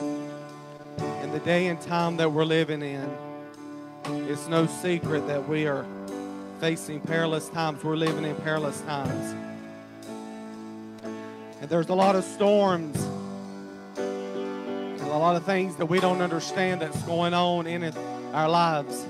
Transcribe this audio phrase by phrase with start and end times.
[0.00, 3.10] In the day and time that we're living in,
[4.28, 5.86] it's no secret that we are
[6.60, 7.82] facing perilous times.
[7.84, 9.34] We're living in perilous times.
[11.60, 13.02] And there's a lot of storms
[13.96, 17.84] and a lot of things that we don't understand that's going on in
[18.32, 19.06] our lives.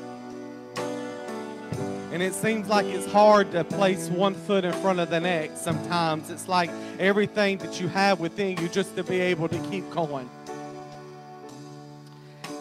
[2.12, 5.64] And it seems like it's hard to place one foot in front of the next
[5.64, 6.30] sometimes.
[6.30, 6.70] It's like
[7.00, 10.30] everything that you have within you just to be able to keep going.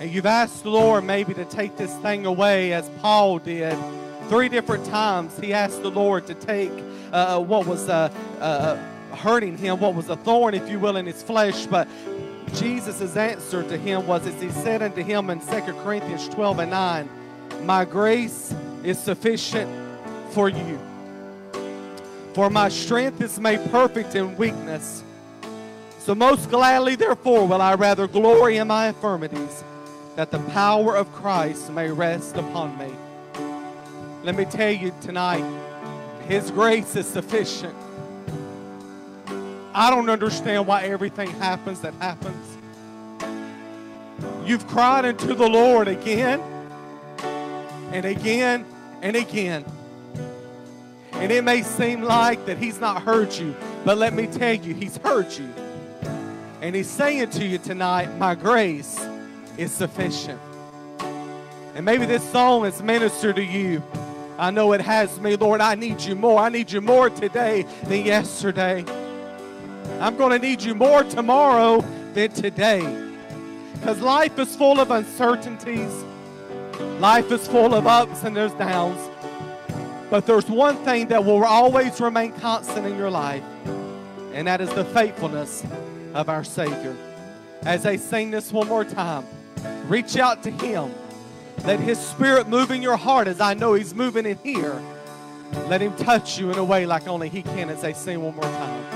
[0.04, 3.77] And you've asked the Lord maybe to take this thing away as Paul did.
[4.27, 6.73] Three different times he asked the Lord to take
[7.13, 8.09] uh, what was uh,
[8.41, 8.75] uh,
[9.16, 11.67] hurting him, what was a thorn, if you will, in his flesh.
[11.67, 11.88] But
[12.53, 15.47] Jesus' answer to him was as he said unto him in 2
[15.85, 17.09] Corinthians 12 and 9,
[17.61, 19.72] My grace is sufficient
[20.31, 20.77] for you.
[22.33, 25.02] For my strength is made perfect in weakness.
[25.99, 29.63] So most gladly, therefore, will I rather glory in my infirmities,
[30.16, 32.92] that the power of Christ may rest upon me.
[34.23, 35.44] Let me tell you tonight,
[36.28, 37.75] His grace is sufficient.
[39.73, 42.58] I don't understand why everything happens that happens.
[44.45, 46.41] You've cried unto the Lord again
[47.91, 48.66] and again
[49.02, 49.66] and again.
[51.14, 54.73] And it may seem like that he's not heard you, but let me tell you,
[54.73, 55.50] he's heard you.
[56.61, 59.00] And he's saying to you tonight, my grace
[59.58, 60.40] is sufficient.
[61.76, 63.82] And maybe this song is ministered to you.
[64.38, 65.62] I know it has me, Lord.
[65.62, 66.40] I need you more.
[66.40, 68.86] I need you more today than yesterday.
[70.00, 71.81] I'm going to need you more tomorrow
[72.14, 72.81] than today.
[73.74, 75.92] Because life is full of uncertainties.
[77.00, 79.09] Life is full of ups and there's downs.
[80.09, 83.44] But there's one thing that will always remain constant in your life,
[84.34, 85.64] and that is the faithfulness
[86.14, 86.96] of our Savior.
[87.64, 89.26] As they sing this one more time,
[89.86, 90.94] reach out to Him.
[91.66, 94.81] Let His Spirit move in your heart as I know He's moving in here.
[95.67, 98.35] Let Him touch you in a way like only He can as they sing one
[98.35, 98.93] more time.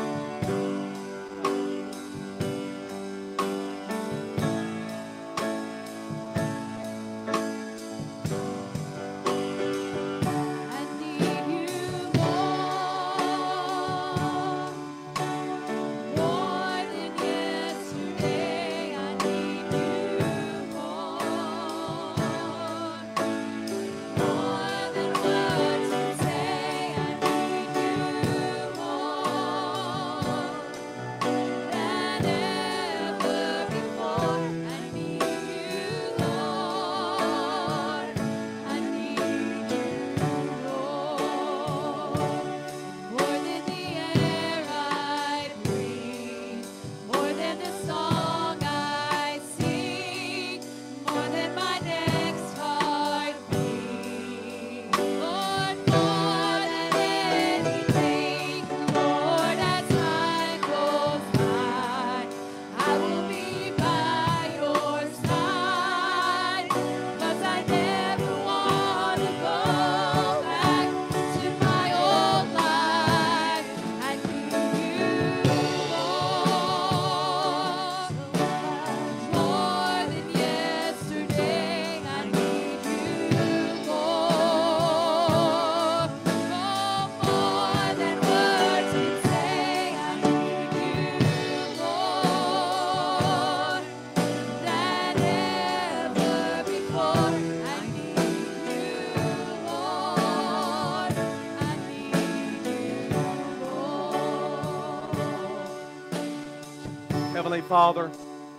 [107.67, 108.09] Father,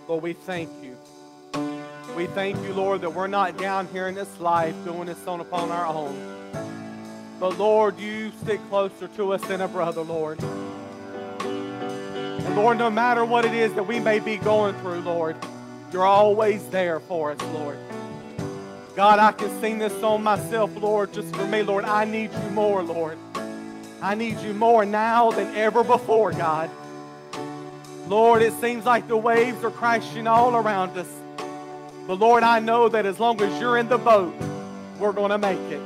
[0.07, 0.95] Lord, we thank you.
[2.15, 5.39] We thank you, Lord, that we're not down here in this life doing this on
[5.39, 6.15] upon our own.
[7.39, 10.39] But Lord, you stick closer to us than a brother, Lord.
[11.41, 15.35] And Lord, no matter what it is that we may be going through, Lord,
[15.91, 17.79] you're always there for us, Lord.
[18.95, 21.85] God, I can sing this song myself, Lord, just for me, Lord.
[21.85, 23.17] I need you more, Lord.
[24.03, 26.69] I need you more now than ever before, God.
[28.09, 31.07] Lord, it seems like the waves are crashing all around us.
[32.07, 34.33] But Lord, I know that as long as you're in the boat,
[34.97, 35.79] we're going to make it.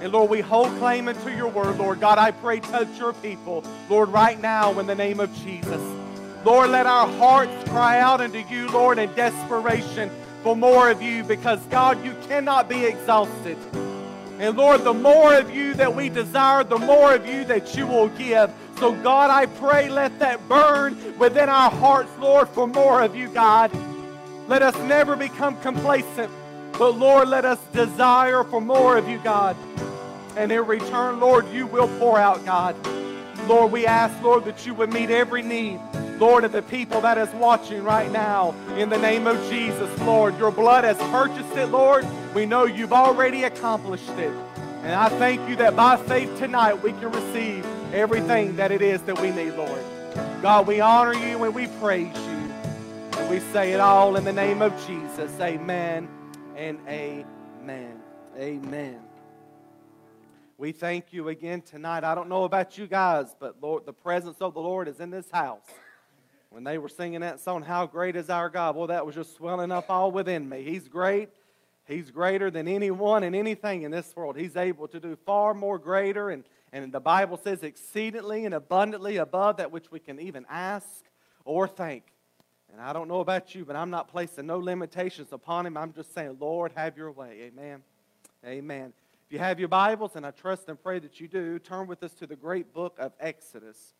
[0.00, 2.00] And Lord, we hold claim into your word, Lord.
[2.00, 5.82] God, I pray, touch your people, Lord, right now in the name of Jesus.
[6.46, 10.10] Lord, let our hearts cry out unto you, Lord, in desperation
[10.42, 13.58] for more of you because, God, you cannot be exhausted.
[14.38, 17.86] And Lord, the more of you that we desire, the more of you that you
[17.86, 18.50] will give.
[18.78, 23.28] So, God, I pray, let that burn within our hearts, Lord, for more of you,
[23.28, 23.72] God.
[24.46, 26.30] Let us never become complacent,
[26.78, 29.56] but, Lord, let us desire for more of you, God.
[30.36, 32.76] And in return, Lord, you will pour out, God.
[33.48, 35.80] Lord, we ask, Lord, that you would meet every need,
[36.20, 38.54] Lord, of the people that is watching right now.
[38.76, 42.06] In the name of Jesus, Lord, your blood has purchased it, Lord.
[42.32, 44.32] We know you've already accomplished it.
[44.84, 49.00] And I thank you that by faith tonight we can receive everything that it is
[49.02, 49.82] that we need, Lord.
[50.42, 52.52] God, we honor you and we praise you.
[53.18, 55.32] And we say it all in the name of Jesus.
[55.40, 56.08] Amen
[56.56, 58.00] and amen.
[58.36, 59.00] Amen.
[60.58, 62.04] We thank you again tonight.
[62.04, 65.10] I don't know about you guys, but Lord, the presence of the Lord is in
[65.10, 65.66] this house.
[66.50, 69.36] When they were singing that song, How Great is Our God, well, that was just
[69.36, 70.62] swelling up all within me.
[70.62, 71.28] He's great.
[71.86, 74.36] He's greater than anyone and anything in this world.
[74.36, 79.16] He's able to do far more greater, and, and the Bible says exceedingly and abundantly
[79.16, 81.04] above that which we can even ask
[81.44, 82.04] or think.
[82.70, 85.76] And I don't know about you, but I'm not placing no limitations upon him.
[85.76, 87.50] I'm just saying, Lord, have your way.
[87.52, 87.82] Amen.
[88.44, 88.92] Amen.
[89.26, 92.02] If you have your Bibles, and I trust and pray that you do, turn with
[92.02, 93.94] us to the great book of Exodus.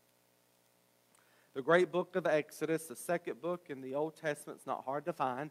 [1.55, 5.05] The great book of Exodus, the second book in the Old Testament, it's not hard
[5.05, 5.49] to find.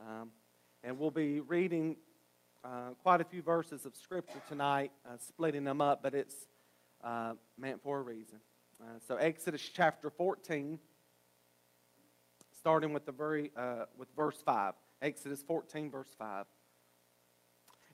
[0.00, 0.30] Um,
[0.84, 1.96] and we'll be reading
[2.64, 6.34] uh, quite a few verses of Scripture tonight, uh, splitting them up, but it's
[7.04, 8.38] uh, meant for a reason.
[8.80, 10.78] Uh, so, Exodus chapter 14,
[12.58, 14.74] starting with, the very, uh, with verse 5.
[15.00, 16.46] Exodus 14, verse 5.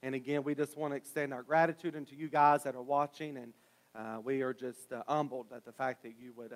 [0.02, 3.36] And again, we just want to extend our gratitude unto you guys that are watching,
[3.36, 3.52] and
[3.94, 6.52] uh, we are just humbled at the fact that you would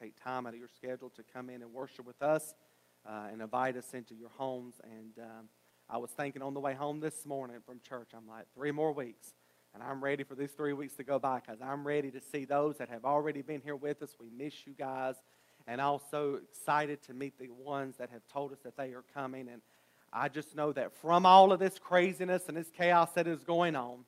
[0.00, 2.54] take time out of your schedule to come in and worship with us
[3.06, 4.80] and invite us into your homes.
[4.82, 5.48] And um,
[5.92, 8.92] I was thinking on the way home this morning from church, I'm like, three more
[8.92, 9.34] weeks.
[9.74, 12.44] And I'm ready for these three weeks to go by because I'm ready to see
[12.44, 14.14] those that have already been here with us.
[14.20, 15.16] We miss you guys.
[15.66, 19.48] And also excited to meet the ones that have told us that they are coming.
[19.48, 19.62] And
[20.12, 23.74] I just know that from all of this craziness and this chaos that is going
[23.74, 24.04] on,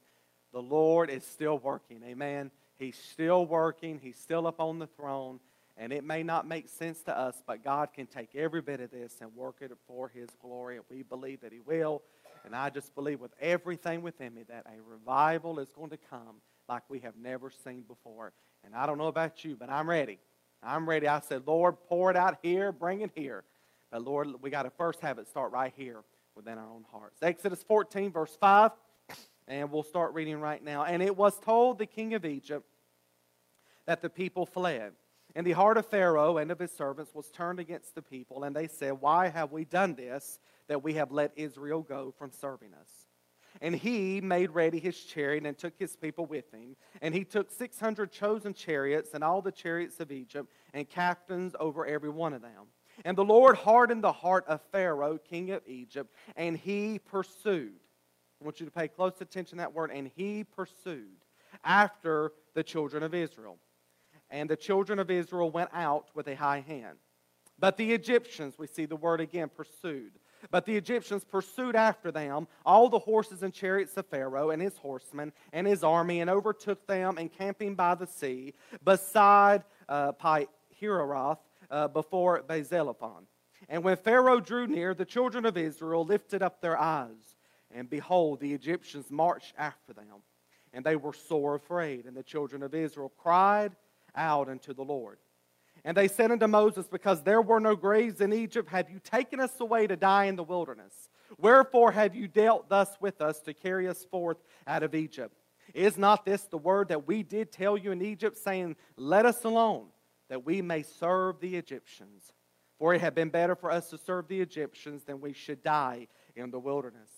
[0.52, 2.02] the Lord is still working.
[2.04, 2.50] Amen.
[2.78, 3.98] He's still working.
[4.00, 5.40] He's still up on the throne.
[5.82, 8.92] And it may not make sense to us, but God can take every bit of
[8.92, 10.76] this and work it for His glory.
[10.76, 12.02] And we believe that He will.
[12.44, 16.40] And I just believe with everything within me that a revival is going to come
[16.68, 18.32] like we have never seen before.
[18.64, 20.20] And I don't know about you, but I'm ready.
[20.62, 21.08] I'm ready.
[21.08, 23.42] I said, Lord, pour it out here, bring it here.
[23.90, 26.04] But Lord, we got to first have it start right here
[26.36, 27.20] within our own hearts.
[27.24, 28.70] Exodus 14, verse 5,
[29.48, 30.84] and we'll start reading right now.
[30.84, 32.64] And it was told the king of Egypt
[33.86, 34.92] that the people fled.
[35.34, 38.54] And the heart of Pharaoh and of his servants was turned against the people, and
[38.54, 40.38] they said, Why have we done this,
[40.68, 42.88] that we have let Israel go from serving us?
[43.60, 46.76] And he made ready his chariot and took his people with him.
[47.00, 51.86] And he took 600 chosen chariots and all the chariots of Egypt, and captains over
[51.86, 52.68] every one of them.
[53.04, 57.80] And the Lord hardened the heart of Pharaoh, king of Egypt, and he pursued.
[58.40, 61.24] I want you to pay close attention to that word, and he pursued
[61.64, 63.58] after the children of Israel.
[64.32, 66.96] And the children of Israel went out with a high hand.
[67.58, 70.12] But the Egyptians, we see the word again, pursued.
[70.50, 74.76] But the Egyptians pursued after them all the horses and chariots of Pharaoh and his
[74.78, 80.48] horsemen and his army, and overtook them, encamping by the sea, beside uh, Pi
[81.70, 83.26] uh, before Baal-zephon.
[83.68, 87.36] And when Pharaoh drew near, the children of Israel lifted up their eyes,
[87.70, 90.24] and behold, the Egyptians marched after them.
[90.72, 92.06] And they were sore afraid.
[92.06, 93.76] And the children of Israel cried
[94.14, 95.18] out unto the Lord.
[95.84, 99.40] And they said unto Moses, Because there were no graves in Egypt, have you taken
[99.40, 101.08] us away to die in the wilderness?
[101.38, 105.34] Wherefore have you dealt thus with us to carry us forth out of Egypt?
[105.74, 109.44] Is not this the word that we did tell you in Egypt, saying, Let us
[109.44, 109.86] alone,
[110.28, 112.32] that we may serve the Egyptians.
[112.78, 116.08] For it had been better for us to serve the Egyptians than we should die
[116.34, 117.10] in the wilderness.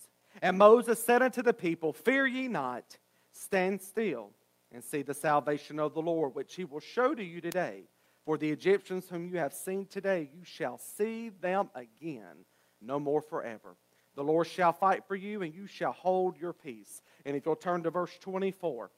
[0.42, 2.98] And Moses said unto the people, Fear ye not,
[3.32, 4.30] stand still,
[4.74, 7.84] and see the salvation of the Lord, which he will show to you today.
[8.24, 12.44] For the Egyptians whom you have seen today, you shall see them again,
[12.82, 13.76] no more forever.
[14.16, 17.02] The Lord shall fight for you, and you shall hold your peace.
[17.24, 18.90] And if you'll turn to verse 24,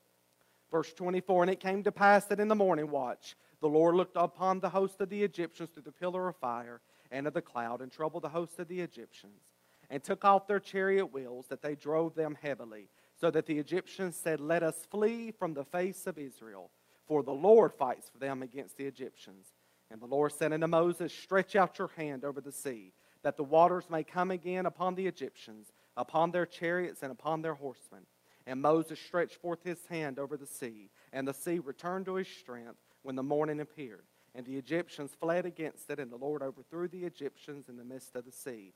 [0.70, 4.16] verse 24, and it came to pass that in the morning watch, the Lord looked
[4.16, 6.80] upon the host of the Egyptians through the pillar of fire
[7.10, 9.42] and of the cloud, and troubled the host of the Egyptians,
[9.90, 14.16] and took off their chariot wheels, that they drove them heavily, so that the Egyptians
[14.16, 16.70] said, Let us flee from the face of Israel,
[17.06, 19.46] for the Lord fights for them against the Egyptians.
[19.90, 22.92] And the Lord said unto Moses, Stretch out your hand over the sea,
[23.22, 27.54] that the waters may come again upon the Egyptians, upon their chariots, and upon their
[27.54, 28.02] horsemen.
[28.46, 32.28] And Moses stretched forth his hand over the sea, and the sea returned to his
[32.28, 34.04] strength when the morning appeared.
[34.34, 38.14] And the Egyptians fled against it, and the Lord overthrew the Egyptians in the midst
[38.14, 38.74] of the sea.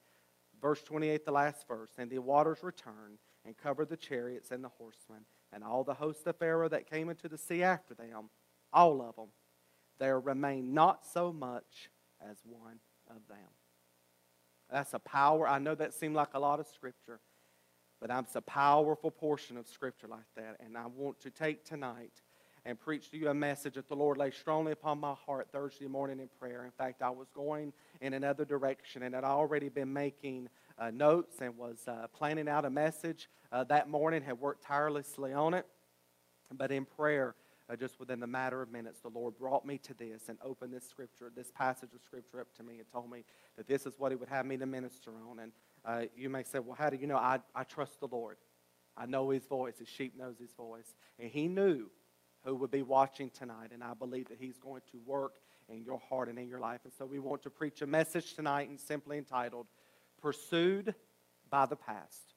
[0.61, 1.90] Verse 28, the last verse.
[1.99, 6.26] And the waters returned and covered the chariots and the horsemen, and all the host
[6.26, 8.30] of Pharaoh that came into the sea after them,
[8.73, 9.28] all of them.
[9.99, 13.49] There remained not so much as one of them.
[14.70, 15.49] That's a power.
[15.49, 17.20] I know that seemed like a lot of scripture,
[18.00, 20.56] but that's a powerful portion of scripture like that.
[20.64, 22.23] And I want to take tonight
[22.64, 25.87] and preach to you a message that the Lord laid strongly upon my heart Thursday
[25.87, 26.64] morning in prayer.
[26.64, 30.49] In fact, I was going in another direction and had already been making
[30.80, 35.32] uh, notes and was uh, planning out a message uh, that morning, had worked tirelessly
[35.32, 35.66] on it.
[36.52, 37.37] But in prayer,
[37.68, 40.72] uh, just within the matter of minutes, the Lord brought me to this and opened
[40.72, 43.25] this scripture, this passage of scripture up to me and told me
[43.56, 45.38] that this is what He would have me to minister on.
[45.38, 45.52] And
[45.84, 47.16] uh, you may say, well, how do you know?
[47.16, 48.38] I, I trust the Lord.
[48.96, 49.78] I know His voice.
[49.78, 50.94] His sheep knows His voice.
[51.18, 51.87] And He knew
[52.44, 53.70] who would be watching tonight.
[53.72, 55.34] And I believe that He's going to work
[55.68, 56.80] in your heart and in your life.
[56.84, 59.66] And so we want to preach a message tonight and simply entitled,
[60.20, 60.94] Pursued
[61.50, 62.34] by the Past.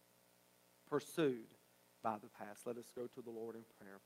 [0.89, 1.53] Pursued
[2.03, 2.67] by the past.
[2.67, 3.99] Let us go to the Lord in prayer.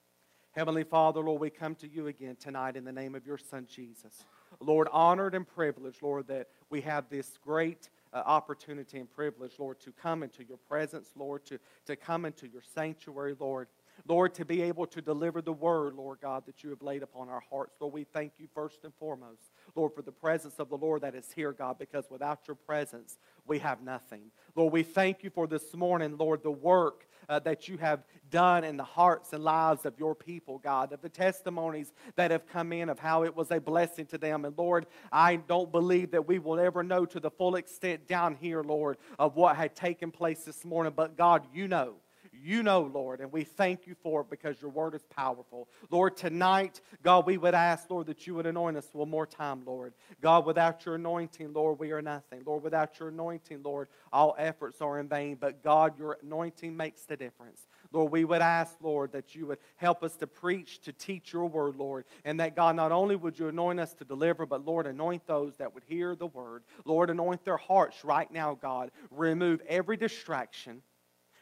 [0.51, 3.67] Heavenly Father, Lord, we come to you again tonight in the name of your Son,
[3.69, 4.23] Jesus.
[4.59, 9.79] Lord, honored and privileged, Lord, that we have this great uh, opportunity and privilege, Lord,
[9.81, 13.67] to come into your presence, Lord, to, to come into your sanctuary, Lord.
[14.07, 17.29] Lord, to be able to deliver the word, Lord God, that you have laid upon
[17.29, 17.77] our hearts.
[17.79, 21.15] Lord, we thank you first and foremost, Lord, for the presence of the Lord that
[21.15, 24.31] is here, God, because without your presence, we have nothing.
[24.55, 28.63] Lord, we thank you for this morning, Lord, the work uh, that you have done
[28.63, 32.71] in the hearts and lives of your people, God, of the testimonies that have come
[32.73, 34.45] in of how it was a blessing to them.
[34.45, 38.35] And Lord, I don't believe that we will ever know to the full extent down
[38.35, 40.93] here, Lord, of what had taken place this morning.
[40.95, 41.95] But God, you know.
[42.43, 45.67] You know, Lord, and we thank you for it because your word is powerful.
[45.89, 49.63] Lord, tonight, God, we would ask, Lord, that you would anoint us one more time,
[49.65, 49.93] Lord.
[50.21, 52.43] God, without your anointing, Lord, we are nothing.
[52.45, 55.37] Lord, without your anointing, Lord, all efforts are in vain.
[55.39, 57.67] But God, your anointing makes the difference.
[57.91, 61.45] Lord, we would ask, Lord, that you would help us to preach, to teach your
[61.45, 64.87] word, Lord, and that, God, not only would you anoint us to deliver, but, Lord,
[64.87, 66.63] anoint those that would hear the word.
[66.85, 68.91] Lord, anoint their hearts right now, God.
[69.11, 70.81] Remove every distraction.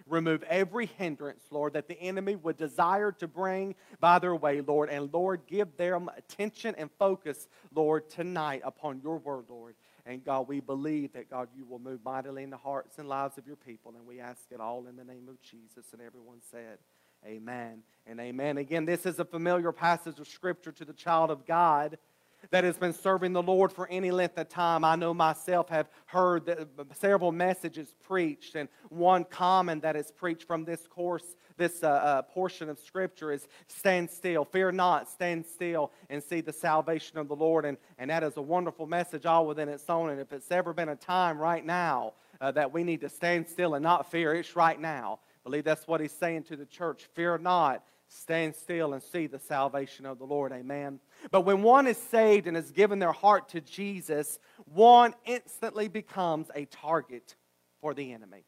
[0.07, 4.89] Remove every hindrance, Lord, that the enemy would desire to bring by their way, Lord.
[4.89, 9.75] And Lord, give them attention and focus, Lord, tonight upon your word, Lord.
[10.05, 13.39] And God, we believe that, God, you will move mightily in the hearts and lives
[13.39, 13.93] of your people.
[13.97, 15.91] And we ask it all in the name of Jesus.
[15.93, 16.77] And everyone said,
[17.25, 18.59] Amen and amen.
[18.59, 21.97] Again, this is a familiar passage of Scripture to the child of God
[22.51, 24.83] that has been serving the Lord for any length of time.
[24.83, 30.65] I know myself have heard several messages preached, and one common that is preached from
[30.65, 35.91] this course, this uh, uh, portion of Scripture is stand still, fear not, stand still,
[36.09, 37.65] and see the salvation of the Lord.
[37.65, 40.09] And, and that is a wonderful message all within its own.
[40.09, 43.47] And if it's ever been a time right now uh, that we need to stand
[43.47, 45.19] still and not fear, it's right now.
[45.45, 47.07] I believe that's what he's saying to the church.
[47.13, 50.51] Fear not, stand still and see the salvation of the Lord.
[50.51, 51.00] Amen.
[51.31, 56.47] But when one is saved and has given their heart to Jesus, one instantly becomes
[56.55, 57.35] a target
[57.81, 58.45] for the enemy.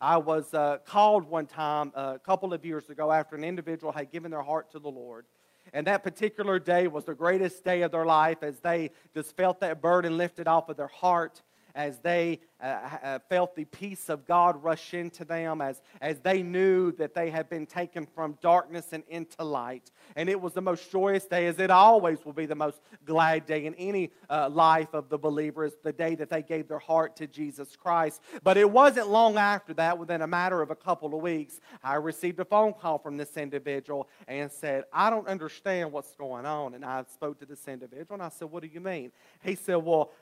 [0.00, 3.92] I was uh, called one time uh, a couple of years ago after an individual
[3.92, 5.26] had given their heart to the Lord.
[5.72, 9.60] And that particular day was the greatest day of their life as they just felt
[9.60, 11.42] that burden lifted off of their heart
[11.74, 16.42] as they uh, uh, felt the peace of God rush into them, as, as they
[16.42, 19.90] knew that they had been taken from darkness and into light.
[20.14, 23.46] And it was the most joyous day, as it always will be the most glad
[23.46, 26.78] day in any uh, life of the believer, is the day that they gave their
[26.78, 28.22] heart to Jesus Christ.
[28.44, 31.94] But it wasn't long after that, within a matter of a couple of weeks, I
[31.94, 36.74] received a phone call from this individual and said, I don't understand what's going on.
[36.74, 39.10] And I spoke to this individual and I said, What do you mean?
[39.42, 40.12] He said, Well,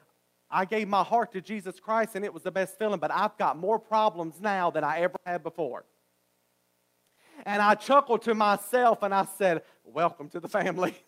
[0.51, 3.37] I gave my heart to Jesus Christ and it was the best feeling, but I've
[3.39, 5.85] got more problems now than I ever had before.
[7.47, 10.95] And I chuckled to myself and I said, Welcome to the family.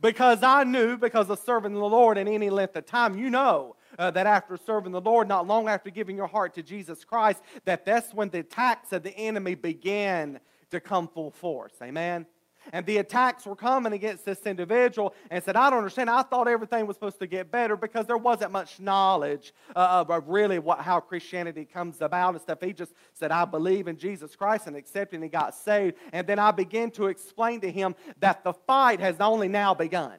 [0.00, 3.76] because I knew, because of serving the Lord in any length of time, you know
[3.98, 7.42] uh, that after serving the Lord, not long after giving your heart to Jesus Christ,
[7.64, 10.40] that that's when the attacks of the enemy began
[10.70, 11.72] to come full force.
[11.82, 12.26] Amen.
[12.72, 16.10] And the attacks were coming against this individual and said, I don't understand.
[16.10, 20.28] I thought everything was supposed to get better because there wasn't much knowledge uh, of
[20.28, 22.60] really what, how Christianity comes about and stuff.
[22.60, 25.96] He just said, I believe in Jesus Christ and accepted and he got saved.
[26.12, 30.18] And then I began to explain to him that the fight has only now begun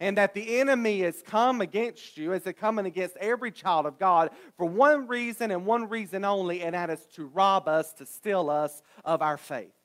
[0.00, 3.98] and that the enemy has come against you, as it coming against every child of
[3.98, 8.06] God for one reason and one reason only, and that is to rob us, to
[8.06, 9.75] steal us of our faith.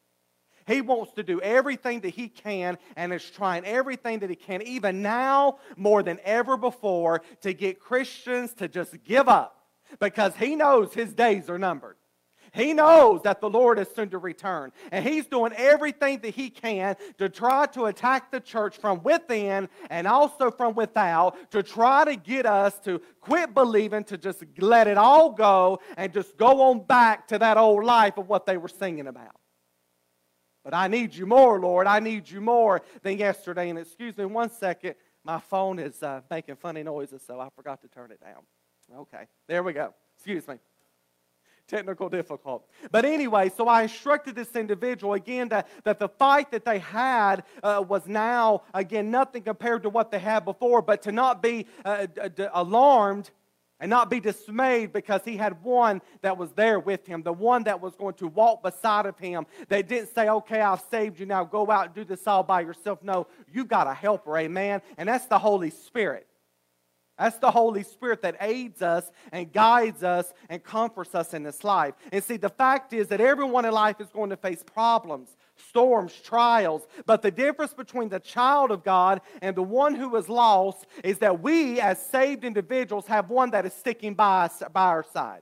[0.68, 4.62] He wants to do everything that he can and is trying everything that he can,
[4.62, 9.66] even now more than ever before, to get Christians to just give up
[10.00, 11.98] because he knows his days are numbered.
[12.54, 14.74] He knows that the Lord is soon to return.
[14.92, 19.70] And he's doing everything that he can to try to attack the church from within
[19.90, 24.88] and also from without to try to get us to quit believing, to just let
[24.88, 28.58] it all go and just go on back to that old life of what they
[28.58, 29.41] were singing about.
[30.64, 31.88] But I need you more, Lord.
[31.88, 33.70] I need you more than yesterday.
[33.70, 34.96] And excuse me one second.
[35.24, 38.42] My phone is uh, making funny noises, so I forgot to turn it down.
[38.96, 39.94] Okay, there we go.
[40.18, 40.56] Excuse me
[41.72, 42.68] technical difficult.
[42.92, 47.44] But anyway, so I instructed this individual again that, that the fight that they had
[47.64, 51.66] uh, was now, again, nothing compared to what they had before, but to not be
[51.86, 53.32] uh, d- alarmed
[53.82, 57.64] and not be dismayed because he had one that was there with him, the one
[57.64, 59.46] that was going to walk beside of him.
[59.68, 62.62] They didn't say, okay, I've saved you now, go out and do this all by
[62.62, 63.00] yourself.
[63.02, 64.82] No, you got a helper, amen?
[64.98, 66.28] And that's the Holy Spirit.
[67.18, 71.64] That's the Holy Spirit that aids us and guides us and comforts us in this
[71.64, 71.94] life.
[72.12, 75.30] And see, the fact is that everyone in life is going to face problems,
[75.68, 76.86] storms, trials.
[77.06, 81.20] But the difference between the child of God and the one who is lost is
[81.20, 85.42] that we, as saved individuals, have one that is sticking by, us, by our side.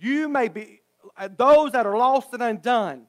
[0.00, 0.80] You may be,
[1.16, 3.06] uh, those that are lost and undone,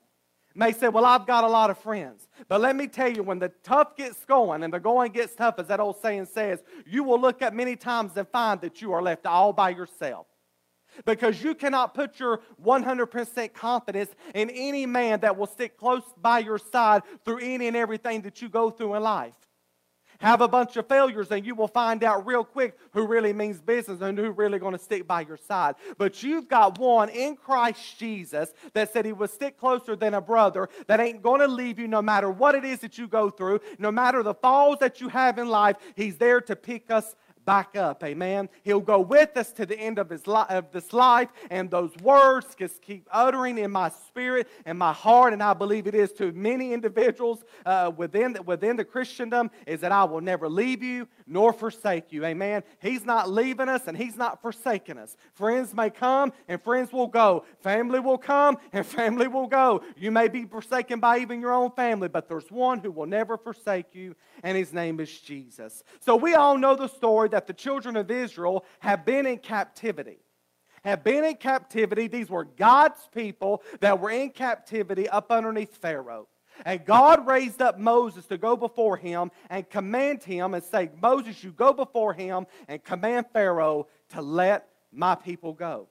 [0.55, 2.27] may say, Well, I've got a lot of friends.
[2.47, 5.55] But let me tell you, when the tough gets going and the going gets tough,
[5.57, 8.93] as that old saying says, you will look at many times and find that you
[8.93, 10.27] are left all by yourself.
[11.05, 16.39] Because you cannot put your 100% confidence in any man that will stick close by
[16.39, 19.33] your side through any and everything that you go through in life
[20.19, 23.61] have a bunch of failures and you will find out real quick who really means
[23.61, 25.75] business and who really going to stick by your side.
[25.97, 30.21] But you've got one in Christ Jesus that said he would stick closer than a
[30.21, 33.29] brother that ain't going to leave you no matter what it is that you go
[33.29, 35.77] through, no matter the falls that you have in life.
[35.95, 37.15] He's there to pick us
[37.49, 38.03] back up.
[38.03, 38.47] Amen.
[38.61, 41.89] He'll go with us to the end of, his li- of this life, and those
[41.97, 46.11] words just keep uttering in my spirit and my heart, and I believe it is
[46.13, 50.83] to many individuals uh, within, the, within the Christendom, is that I will never leave
[50.83, 52.23] you nor forsake you.
[52.23, 52.61] Amen.
[52.79, 55.17] He's not leaving us, and He's not forsaking us.
[55.33, 57.45] Friends may come, and friends will go.
[57.61, 59.81] Family will come, and family will go.
[59.97, 63.37] You may be forsaken by even your own family, but there's one who will never
[63.37, 65.83] forsake you, and His name is Jesus.
[66.01, 69.37] So we all know the story that that the children of Israel have been in
[69.37, 70.19] captivity.
[70.83, 72.07] Have been in captivity.
[72.07, 76.27] These were God's people that were in captivity up underneath Pharaoh.
[76.65, 81.43] And God raised up Moses to go before him and command him and say, Moses,
[81.43, 85.87] you go before him and command Pharaoh to let my people go.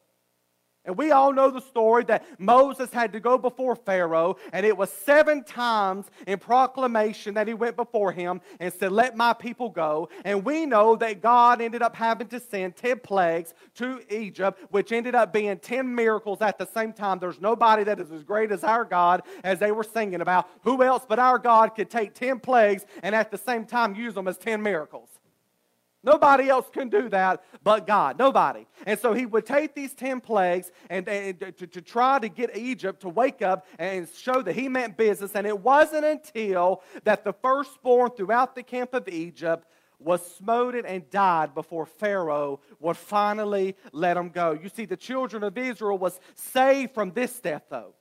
[0.84, 4.74] And we all know the story that Moses had to go before Pharaoh, and it
[4.74, 9.68] was seven times in proclamation that he went before him and said, Let my people
[9.68, 10.08] go.
[10.24, 14.92] And we know that God ended up having to send 10 plagues to Egypt, which
[14.92, 17.18] ended up being 10 miracles at the same time.
[17.18, 20.48] There's nobody that is as great as our God, as they were singing about.
[20.62, 24.14] Who else but our God could take 10 plagues and at the same time use
[24.14, 25.17] them as 10 miracles?
[26.04, 28.18] Nobody else can do that but God.
[28.18, 28.66] Nobody.
[28.86, 32.56] And so he would take these 10 plagues and, and to, to, try to get
[32.56, 35.32] Egypt to wake up and show that he meant business.
[35.34, 39.66] And it wasn't until that the firstborn throughout the camp of Egypt
[39.98, 44.52] was smote and died before Pharaoh would finally let them go.
[44.52, 47.94] You see, the children of Israel was saved from this death, though.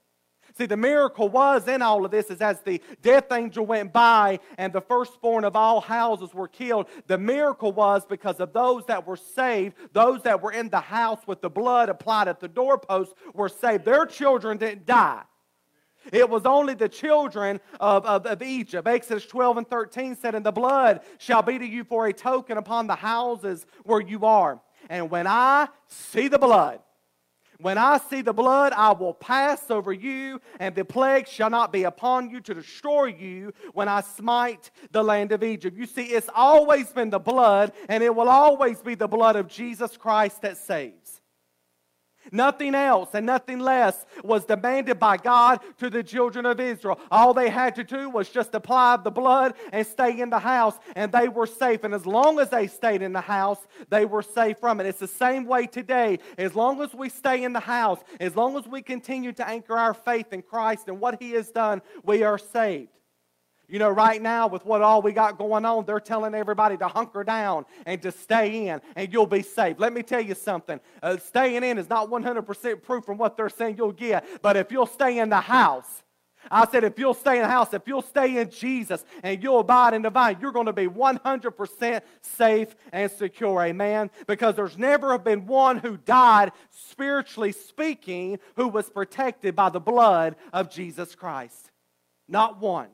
[0.57, 4.39] See, the miracle was in all of this is as the death angel went by
[4.57, 9.05] and the firstborn of all houses were killed, the miracle was because of those that
[9.05, 13.13] were saved, those that were in the house with the blood applied at the doorpost
[13.35, 13.85] were saved.
[13.85, 15.21] Their children didn't die.
[16.11, 18.87] It was only the children of, of, of, Egypt.
[18.87, 22.57] Exodus 12 and 13 said, And the blood shall be to you for a token
[22.57, 24.61] upon the houses where you are.
[24.89, 26.79] And when I see the blood,
[27.59, 31.73] when I see the blood, I will pass over you, and the plague shall not
[31.73, 35.75] be upon you to destroy you when I smite the land of Egypt.
[35.75, 39.47] You see, it's always been the blood, and it will always be the blood of
[39.47, 41.06] Jesus Christ that saves.
[42.31, 46.99] Nothing else and nothing less was demanded by God to the children of Israel.
[47.11, 50.77] All they had to do was just apply the blood and stay in the house,
[50.95, 51.83] and they were safe.
[51.83, 53.59] And as long as they stayed in the house,
[53.89, 54.85] they were safe from it.
[54.85, 56.19] It's the same way today.
[56.37, 59.77] As long as we stay in the house, as long as we continue to anchor
[59.77, 62.96] our faith in Christ and what He has done, we are saved.
[63.69, 66.87] You know, right now, with what all we got going on, they're telling everybody to
[66.87, 69.75] hunker down and to stay in, and you'll be safe.
[69.77, 70.79] Let me tell you something.
[71.03, 74.71] Uh, staying in is not 100% proof from what they're saying you'll get, but if
[74.71, 76.03] you'll stay in the house,
[76.49, 79.59] I said, if you'll stay in the house, if you'll stay in Jesus and you'll
[79.59, 83.63] abide in the vine, you're going to be 100% safe and secure.
[83.63, 84.09] Amen.
[84.27, 90.35] Because there's never been one who died, spiritually speaking, who was protected by the blood
[90.53, 91.69] of Jesus Christ.
[92.29, 92.87] Not one.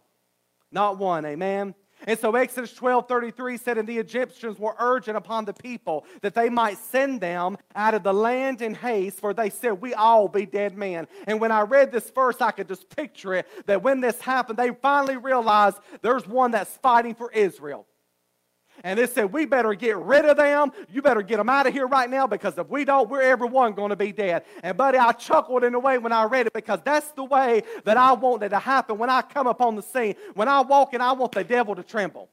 [0.73, 1.25] Not one.
[1.25, 1.75] Amen.
[2.05, 6.35] And so Exodus 12 33 said, And the Egyptians were urgent upon the people that
[6.35, 10.27] they might send them out of the land in haste, for they said, We all
[10.27, 11.07] be dead men.
[11.27, 14.59] And when I read this verse, I could just picture it that when this happened,
[14.59, 17.85] they finally realized there's one that's fighting for Israel.
[18.83, 20.71] And they said, We better get rid of them.
[20.89, 23.73] You better get them out of here right now because if we don't, we're everyone
[23.73, 24.43] going to be dead.
[24.61, 27.63] And, buddy, I chuckled in a way when I read it because that's the way
[27.85, 30.15] that I want it to happen when I come upon the scene.
[30.33, 32.29] When I walk in, I want the devil to tremble.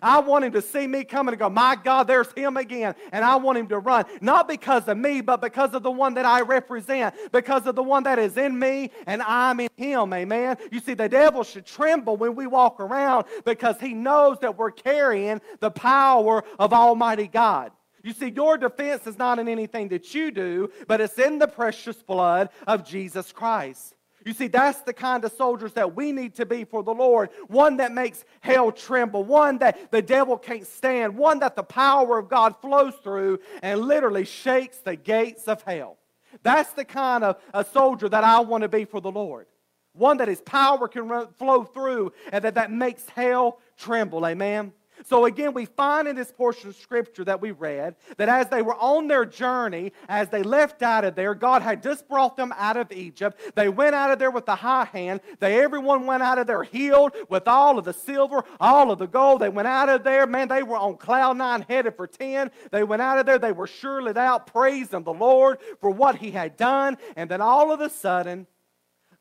[0.00, 2.94] I want him to see me coming and go, My God, there's him again.
[3.12, 6.14] And I want him to run, not because of me, but because of the one
[6.14, 10.12] that I represent, because of the one that is in me and I'm in him.
[10.12, 10.56] Amen.
[10.70, 14.70] You see, the devil should tremble when we walk around because he knows that we're
[14.70, 17.72] carrying the power of Almighty God.
[18.02, 21.46] You see, your defense is not in anything that you do, but it's in the
[21.46, 23.94] precious blood of Jesus Christ.
[24.24, 27.30] You see, that's the kind of soldiers that we need to be for the Lord.
[27.48, 32.18] One that makes hell tremble, one that the devil can't stand, one that the power
[32.18, 35.98] of God flows through and literally shakes the gates of hell.
[36.42, 39.46] That's the kind of a soldier that I want to be for the Lord.
[39.92, 44.26] One that his power can run, flow through and that, that makes hell tremble.
[44.26, 44.72] Amen.
[45.04, 48.62] So again, we find in this portion of scripture that we read that as they
[48.62, 52.52] were on their journey, as they left out of there, God had just brought them
[52.56, 53.40] out of Egypt.
[53.54, 55.20] They went out of there with the high hand.
[55.40, 59.06] They everyone went out of there healed with all of the silver, all of the
[59.06, 59.40] gold.
[59.40, 62.50] They went out of there, man, they were on cloud nine headed for 10.
[62.70, 66.30] They went out of there, they were surely out praising the Lord for what he
[66.30, 66.98] had done.
[67.16, 68.46] And then all of a sudden,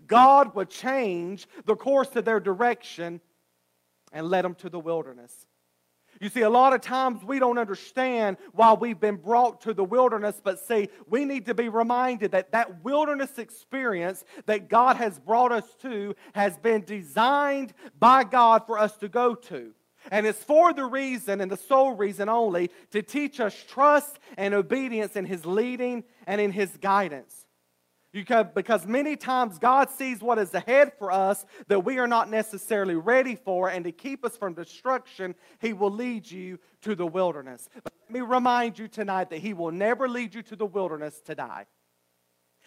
[0.08, 3.22] God would change the course of their direction
[4.12, 5.48] and led them to the wilderness.
[6.22, 9.84] You see, a lot of times we don't understand why we've been brought to the
[9.84, 15.18] wilderness, but see, we need to be reminded that that wilderness experience that God has
[15.18, 19.74] brought us to has been designed by God for us to go to.
[20.12, 24.54] And it's for the reason and the sole reason only to teach us trust and
[24.54, 27.48] obedience in His leading and in His guidance.
[28.14, 32.30] Can, because many times God sees what is ahead for us that we are not
[32.30, 37.08] necessarily ready for, and to keep us from destruction, He will lead you to the
[37.08, 37.70] wilderness.
[37.84, 41.22] But let me remind you tonight that He will never lead you to the wilderness
[41.26, 41.68] to die.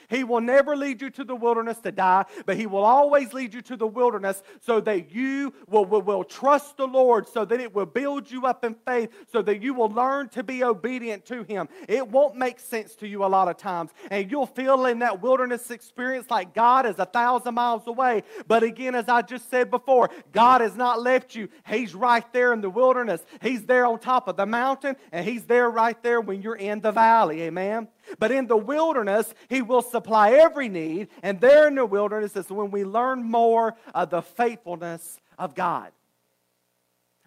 [0.09, 3.55] He will never lead you to the wilderness to die, but He will always lead
[3.55, 7.61] you to the wilderness so that you will, will, will, trust the Lord, so that
[7.61, 11.25] it will build you up in faith, so that you will learn to be obedient
[11.27, 11.69] to Him.
[11.89, 15.23] It won't make sense to you a lot of times, and you'll feel in that
[15.23, 18.23] wilderness experience like God is a thousand miles away.
[18.47, 21.49] But again, as I just said before, God has not left you.
[21.67, 25.45] He's right there in the wilderness, He's there on top of the mountain, and He's
[25.45, 27.43] there right there when you're in the valley.
[27.43, 27.89] Amen.
[28.19, 31.09] But in the wilderness, He will supply every need.
[31.23, 35.93] And there in the wilderness is when we learn more of the faithfulness of God.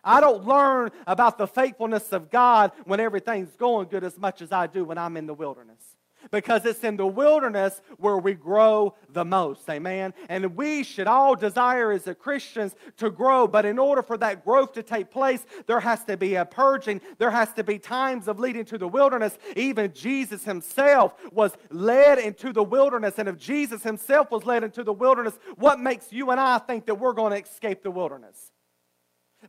[0.04, 4.52] I don't learn about the faithfulness of God when everything's going good as much as
[4.52, 5.87] I do when I'm in the wilderness
[6.32, 9.70] because it's in the wilderness where we grow the most.
[9.70, 10.14] Amen.
[10.30, 14.74] And we should all desire as Christians to grow, but in order for that growth
[14.74, 17.02] to take place, there has to be a purging.
[17.18, 19.38] There has to be times of leading to the wilderness.
[19.56, 23.16] Even Jesus himself was led into the wilderness.
[23.18, 26.86] And if Jesus himself was led into the wilderness, what makes you and I think
[26.86, 28.52] that we're going to escape the wilderness?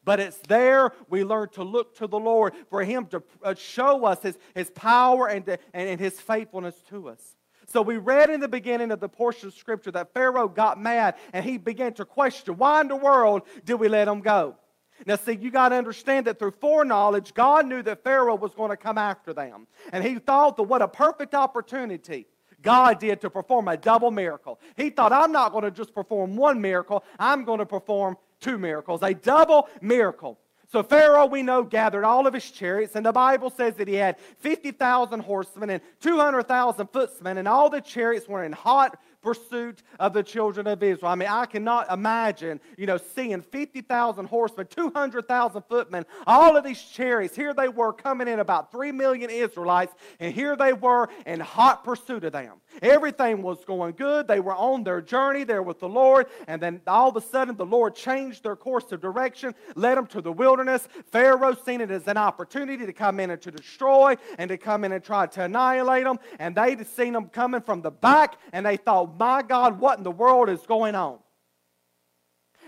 [0.08, 4.06] But it's there we learn to look to the Lord for Him to uh, show
[4.06, 7.20] us His, his power and, to, and His faithfulness to us.
[7.66, 11.16] So we read in the beginning of the portion of Scripture that Pharaoh got mad
[11.34, 14.56] and he began to question why in the world did we let him go?
[15.04, 18.70] Now, see, you got to understand that through foreknowledge, God knew that Pharaoh was going
[18.70, 19.66] to come after them.
[19.92, 22.24] And he thought that what a perfect opportunity
[22.62, 24.58] God did to perform a double miracle.
[24.74, 28.58] He thought, I'm not going to just perform one miracle, I'm going to perform two
[28.58, 30.38] miracles, a double miracle.
[30.70, 33.94] So Pharaoh, we know, gathered all of his chariots, and the Bible says that he
[33.94, 40.12] had 50,000 horsemen and 200,000 footmen, and all the chariots were in hot pursuit of
[40.12, 41.12] the children of Israel.
[41.12, 46.80] I mean, I cannot imagine, you know, seeing 50,000 horsemen, 200,000 footmen, all of these
[46.80, 47.34] chariots.
[47.34, 51.84] Here they were coming in about 3 million Israelites, and here they were in hot
[51.84, 52.54] pursuit of them.
[52.82, 54.28] Everything was going good.
[54.28, 57.56] They were on their journey there with the Lord, and then all of a sudden
[57.56, 60.86] the Lord changed their course of direction, led them to the wilderness.
[61.10, 64.84] Pharaoh seen it as an opportunity to come in and to destroy and to come
[64.84, 68.64] in and try to annihilate them, and they'd seen them coming from the back, and
[68.64, 71.18] they thought, my God, what in the world is going on?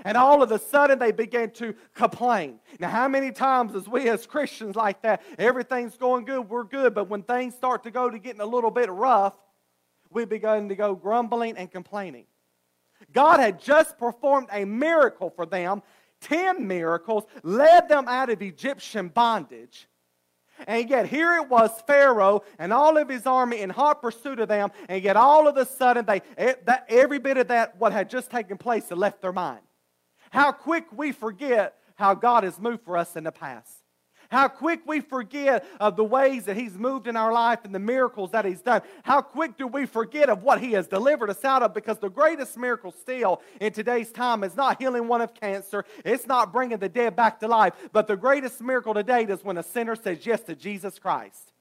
[0.05, 2.59] And all of a sudden, they began to complain.
[2.79, 6.94] Now, how many times, as we as Christians like that, everything's going good, we're good,
[6.94, 9.37] but when things start to go to getting a little bit rough,
[10.11, 12.24] we begin to go grumbling and complaining.
[13.12, 15.83] God had just performed a miracle for them,
[16.22, 19.87] 10 miracles, led them out of Egyptian bondage.
[20.66, 24.49] And yet, here it was Pharaoh and all of his army in hot pursuit of
[24.49, 24.70] them.
[24.88, 26.23] And yet, all of a sudden, they,
[26.88, 29.61] every bit of that, what had just taken place, had left their mind.
[30.31, 33.79] How quick we forget how God has moved for us in the past.
[34.30, 37.80] How quick we forget of the ways that He's moved in our life and the
[37.80, 38.82] miracles that He's done.
[39.02, 41.74] How quick do we forget of what He has delivered us out of?
[41.74, 46.28] Because the greatest miracle still in today's time is not healing one of cancer, it's
[46.28, 49.62] not bringing the dead back to life, but the greatest miracle today is when a
[49.64, 51.52] sinner says yes to Jesus Christ.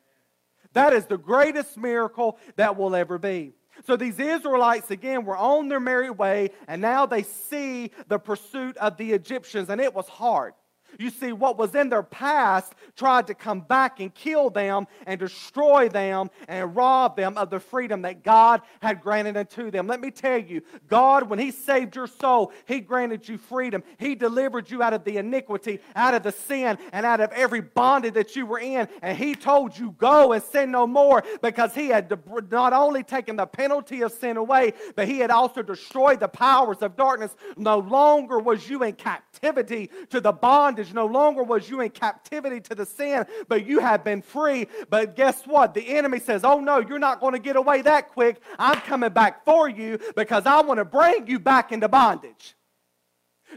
[0.74, 3.54] That is the greatest miracle that will ever be.
[3.88, 8.78] So these Israelites, again, were on their merry way, and now they see the pursuit
[8.78, 10.54] of the Egyptians, and it was hard.
[10.98, 15.20] You see, what was in their past tried to come back and kill them and
[15.20, 19.88] destroy them and rob them of the freedom that God had granted unto them.
[19.88, 23.84] Let me tell you, God, when He saved your soul, He granted you freedom.
[23.98, 27.62] He delivered you out of the iniquity, out of the sin, and out of every
[27.62, 28.88] bondage that you were in.
[29.02, 32.12] And He told you, go and sin no more because He had
[32.52, 36.78] not only taken the penalty of sin away, but He had also destroyed the powers
[36.82, 37.36] of darkness.
[37.58, 40.94] No longer was you in captivity to the bondage bondage.
[40.94, 44.68] No longer was you in captivity to the sin, but you have been free.
[44.90, 45.74] But guess what?
[45.74, 48.42] The enemy says, Oh no, you're not going to get away that quick.
[48.58, 52.56] I'm coming back for you because I want to bring you back into bondage.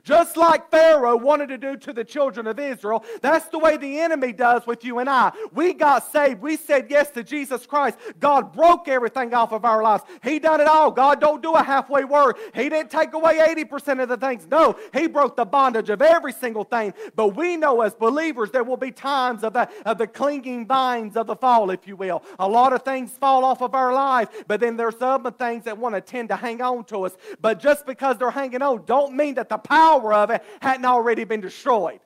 [0.04, 4.00] Just like Pharaoh wanted to do to the children of Israel, that's the way the
[4.00, 5.32] enemy does with you and I.
[5.52, 6.40] We got saved.
[6.40, 7.98] We said yes to Jesus Christ.
[8.18, 10.04] God broke everything off of our lives.
[10.22, 10.90] He done it all.
[10.90, 12.36] God don't do a halfway word.
[12.54, 14.46] He didn't take away 80% of the things.
[14.50, 16.94] No, He broke the bondage of every single thing.
[17.14, 21.16] But we know as believers there will be times of the, of the clinging vines
[21.16, 22.22] of the fall, if you will.
[22.38, 25.76] A lot of things fall off of our life, but then there's other things that
[25.76, 27.16] want to tend to hang on to us.
[27.40, 30.84] But just because they're hanging on, don't mean that the power power of it hadn't
[30.84, 32.00] already been destroyed.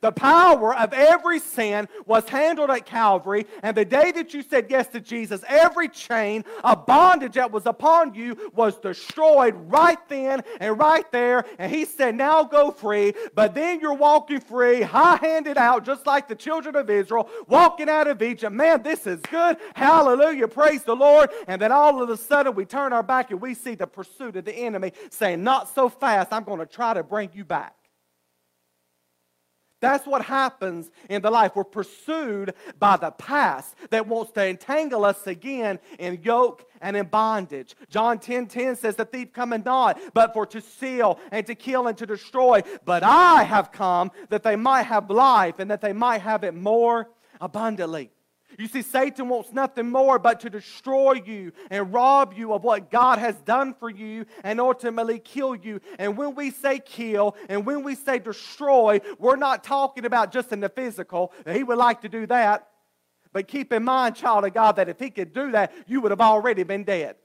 [0.00, 4.66] The power of every sin was handled at Calvary, and the day that you said
[4.70, 10.42] yes to Jesus, every chain of bondage that was upon you was destroyed right then
[10.60, 11.44] and right there.
[11.58, 13.14] And He said, Now go free.
[13.34, 17.88] But then you're walking free, high handed out, just like the children of Israel, walking
[17.88, 18.52] out of Egypt.
[18.52, 19.56] Man, this is good.
[19.74, 20.48] Hallelujah.
[20.48, 21.30] Praise the Lord.
[21.46, 24.36] And then all of a sudden we turn our back and we see the pursuit
[24.36, 26.32] of the enemy saying, Not so fast.
[26.32, 27.74] I'm going to try to bring you back.
[29.82, 31.56] That's what happens in the life.
[31.56, 37.06] We're pursued by the past that wants to entangle us again in yoke and in
[37.06, 37.74] bondage.
[37.90, 41.88] John 10 10 says, The thief cometh not, but for to steal and to kill
[41.88, 42.62] and to destroy.
[42.84, 46.54] But I have come that they might have life and that they might have it
[46.54, 48.12] more abundantly.
[48.58, 52.90] You see, Satan wants nothing more but to destroy you and rob you of what
[52.90, 55.80] God has done for you and ultimately kill you.
[55.98, 60.52] And when we say kill and when we say destroy, we're not talking about just
[60.52, 61.32] in the physical.
[61.50, 62.68] He would like to do that.
[63.32, 66.10] But keep in mind, child of God, that if he could do that, you would
[66.10, 67.16] have already been dead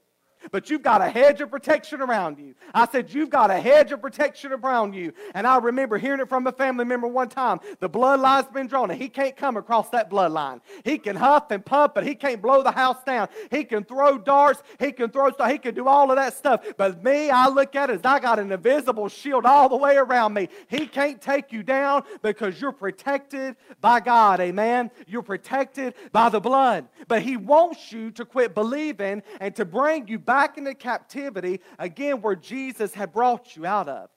[0.50, 2.54] but you've got a hedge of protection around you.
[2.74, 5.12] I said, You've got a hedge of protection around you.
[5.34, 7.60] And I remember hearing it from a family member one time.
[7.80, 10.60] The bloodline's been drawn, and he can't come across that bloodline.
[10.84, 13.28] He can huff and puff, but he can't blow the house down.
[13.50, 16.64] He can throw darts, he can throw stuff, he can do all of that stuff.
[16.76, 19.96] But me, I look at it as I got an invisible shield all the way
[19.96, 20.48] around me.
[20.68, 24.40] He can't take you down because you're protected by God.
[24.40, 24.90] Amen.
[25.06, 26.88] You're protected by the blood.
[27.06, 32.20] But he wants you to quit believing and to bring you back into captivity, again,
[32.20, 34.10] where Jesus had brought you out of.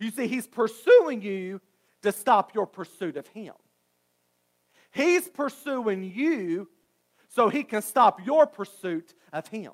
[0.00, 1.60] You see, He's pursuing you
[2.00, 3.52] to stop your pursuit of Him.
[4.92, 6.70] He's pursuing you
[7.28, 9.72] so He can stop your pursuit of Him.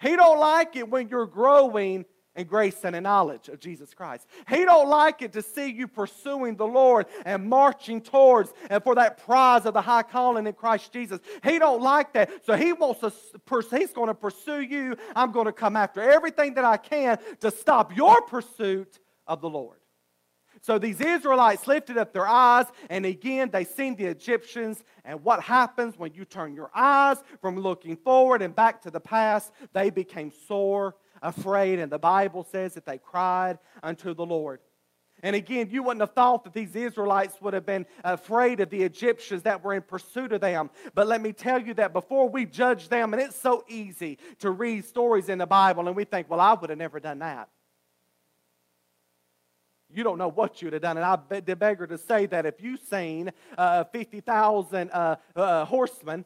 [0.00, 4.26] He don't like it when you're growing and grace and in knowledge of Jesus Christ.
[4.48, 8.94] He don't like it to see you pursuing the Lord and marching towards and for
[8.94, 11.20] that prize of the high calling in Christ Jesus.
[11.44, 12.30] He don't like that.
[12.44, 13.12] So he wants to
[13.76, 14.96] he's going to pursue you.
[15.14, 19.50] I'm going to come after everything that I can to stop your pursuit of the
[19.50, 19.78] Lord.
[20.60, 24.84] So these Israelites lifted up their eyes, and again they seen the Egyptians.
[25.04, 29.00] And what happens when you turn your eyes from looking forward and back to the
[29.00, 29.52] past?
[29.72, 31.78] They became sore afraid.
[31.78, 34.60] And the Bible says that they cried unto the Lord.
[35.22, 38.82] And again, you wouldn't have thought that these Israelites would have been afraid of the
[38.82, 40.68] Egyptians that were in pursuit of them.
[40.94, 44.50] But let me tell you that before we judge them, and it's so easy to
[44.50, 47.48] read stories in the Bible and we think, well, I would have never done that.
[49.94, 50.96] you don't know what you'd have done.
[50.96, 56.24] And I beg beggar to say that if you've seen uh, 50,000 uh, uh, horsemen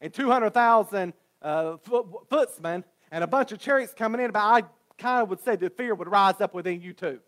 [0.00, 4.62] and 200,000 uh, foot, footsmen and a bunch of chariots coming in, but I
[4.98, 7.20] kind of would say that fear would rise up within you too.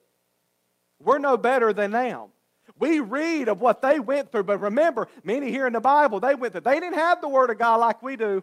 [1.03, 2.29] We're no better than them.
[2.79, 6.35] We read of what they went through, but remember, many here in the Bible, they
[6.35, 6.63] went through.
[6.63, 8.43] They didn't have the Word of God like we do.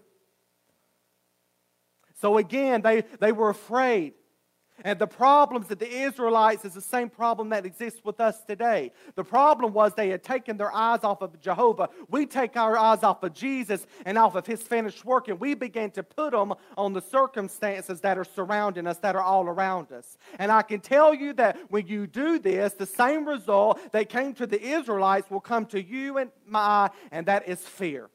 [2.22, 4.14] So again, they, they were afraid.
[4.84, 8.92] And the problems that the Israelites is the same problem that exists with us today.
[9.16, 11.90] The problem was they had taken their eyes off of Jehovah.
[12.10, 15.56] We take our eyes off of Jesus and off of his finished work, and we
[15.56, 19.92] begin to put them on the circumstances that are surrounding us, that are all around
[19.92, 20.18] us.
[20.38, 24.34] And I can tell you that when you do this, the same result that came
[24.36, 28.10] to the Israelites will come to you and my, and that is fear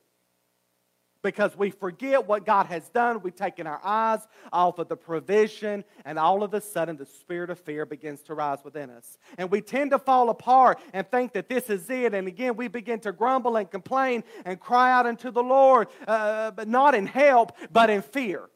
[1.22, 3.22] because we forget what God has done.
[3.22, 4.20] We've taken our eyes
[4.52, 8.34] off of the provision, and all of a sudden the spirit of fear begins to
[8.34, 9.18] rise within us.
[9.38, 12.14] And we tend to fall apart and think that this is it.
[12.14, 16.50] And again, we begin to grumble and complain and cry out unto the Lord, uh,
[16.50, 18.48] but not in help, but in fear.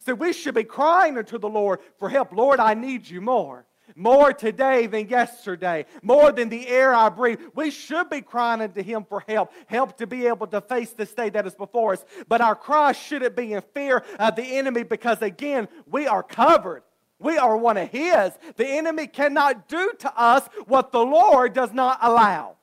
[0.00, 2.32] So we should be crying unto the Lord for help.
[2.32, 7.40] Lord, I need you more more today than yesterday, more than the air I breathe.
[7.54, 11.12] We should be crying unto Him for help, help to be able to face this
[11.12, 12.04] day that is before us.
[12.28, 16.82] But our cry shouldn't be in fear of the enemy because, again, we are covered.
[17.18, 18.32] We are one of His.
[18.56, 22.56] The enemy cannot do to us what the Lord does not allow.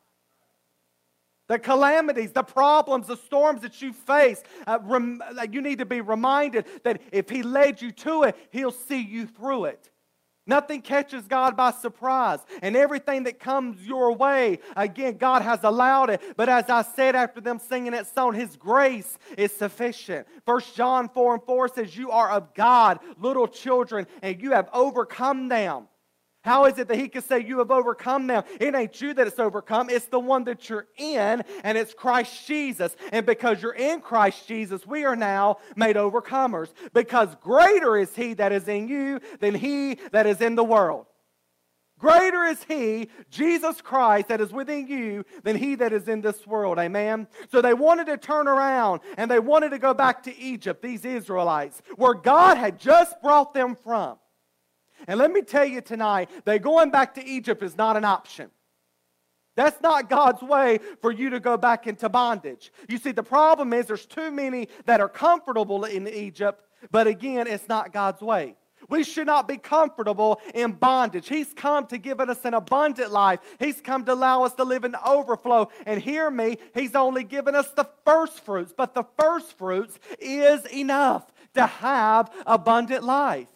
[1.47, 6.01] The calamities, the problems, the storms that you face, uh, rem- you need to be
[6.01, 9.89] reminded that if He led you to it, He'll see you through it.
[10.49, 12.39] Nothing catches God by surprise.
[12.63, 16.23] And everything that comes your way, again, God has allowed it.
[16.35, 20.25] But as I said after them singing that song, His grace is sufficient.
[20.47, 24.69] First John 4 and 4 says, You are of God, little children, and you have
[24.73, 25.87] overcome them.
[26.41, 28.43] How is it that he can say you have overcome them?
[28.61, 32.47] It ain't you that it's overcome, it's the one that you're in, and it's Christ
[32.47, 32.95] Jesus.
[33.11, 36.69] And because you're in Christ Jesus, we are now made overcomers.
[36.93, 41.07] Because greater is he that is in you than he that is in the world.
[41.99, 46.47] Greater is he, Jesus Christ, that is within you than he that is in this
[46.47, 46.79] world.
[46.79, 47.27] Amen.
[47.51, 51.03] So they wanted to turn around and they wanted to go back to Egypt, these
[51.03, 54.17] Israelites, where God had just brought them from.
[55.07, 58.49] And let me tell you tonight that going back to Egypt is not an option.
[59.55, 62.71] That's not God's way for you to go back into bondage.
[62.87, 67.45] You see, the problem is there's too many that are comfortable in Egypt, but again,
[67.45, 68.55] it's not God's way.
[68.87, 71.27] We should not be comfortable in bondage.
[71.27, 73.39] He's come to give us an abundant life.
[73.59, 75.69] He's come to allow us to live in overflow.
[75.85, 80.65] And hear me, He's only given us the first fruits, but the first fruits is
[80.67, 83.49] enough to have abundant life.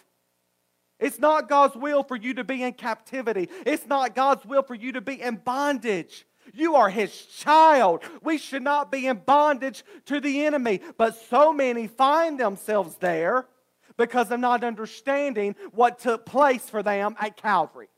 [1.03, 3.49] It's not God's will for you to be in captivity.
[3.65, 6.25] It's not God's will for you to be in bondage.
[6.53, 8.03] You are his child.
[8.21, 10.79] We should not be in bondage to the enemy.
[10.97, 13.47] But so many find themselves there
[13.97, 17.89] because of not understanding what took place for them at Calvary.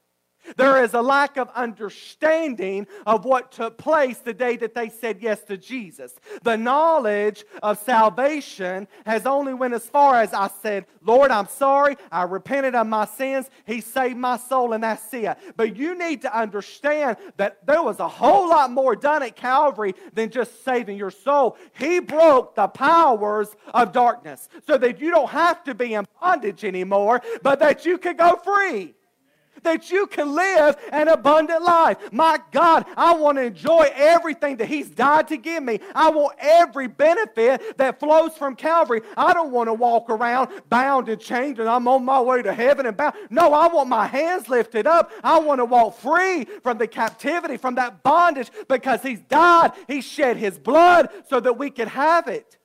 [0.57, 5.21] There is a lack of understanding of what took place the day that they said
[5.21, 6.13] yes to Jesus.
[6.43, 11.97] The knowledge of salvation has only went as far as I said, Lord, I'm sorry.
[12.11, 13.49] I repented of my sins.
[13.65, 15.37] He saved my soul, and that's it.
[15.55, 19.93] But you need to understand that there was a whole lot more done at Calvary
[20.13, 21.57] than just saving your soul.
[21.77, 26.63] He broke the powers of darkness so that you don't have to be in bondage
[26.63, 28.95] anymore, but that you can go free
[29.65, 31.97] that you can live an abundant life.
[32.11, 35.79] My God, I want to enjoy everything that He's died to give me.
[35.93, 39.01] I want every benefit that flows from Calvary.
[39.17, 42.53] I don't want to walk around bound and chained and I'm on my way to
[42.53, 43.15] heaven and bound.
[43.29, 45.11] No, I want my hands lifted up.
[45.23, 49.71] I want to walk free from the captivity, from that bondage, because He's died.
[49.87, 52.57] He shed His blood so that we could have it.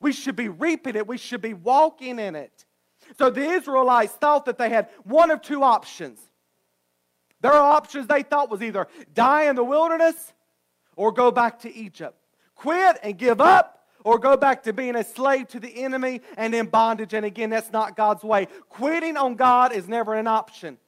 [0.00, 1.06] We should be reaping it.
[1.06, 2.65] We should be walking in it.
[3.18, 6.18] So the Israelites thought that they had one of two options.
[7.40, 10.32] Their options they thought was either die in the wilderness
[10.96, 12.16] or go back to Egypt.
[12.54, 16.54] Quit and give up or go back to being a slave to the enemy and
[16.54, 17.12] in bondage.
[17.12, 18.48] And again, that's not God's way.
[18.68, 20.78] Quitting on God is never an option.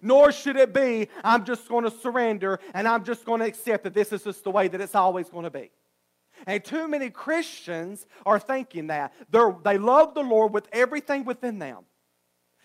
[0.00, 3.84] Nor should it be, I'm just going to surrender and I'm just going to accept
[3.84, 5.70] that this is just the way that it's always going to be.
[6.46, 9.12] And too many Christians are thinking that.
[9.30, 11.78] They're, they love the Lord with everything within them.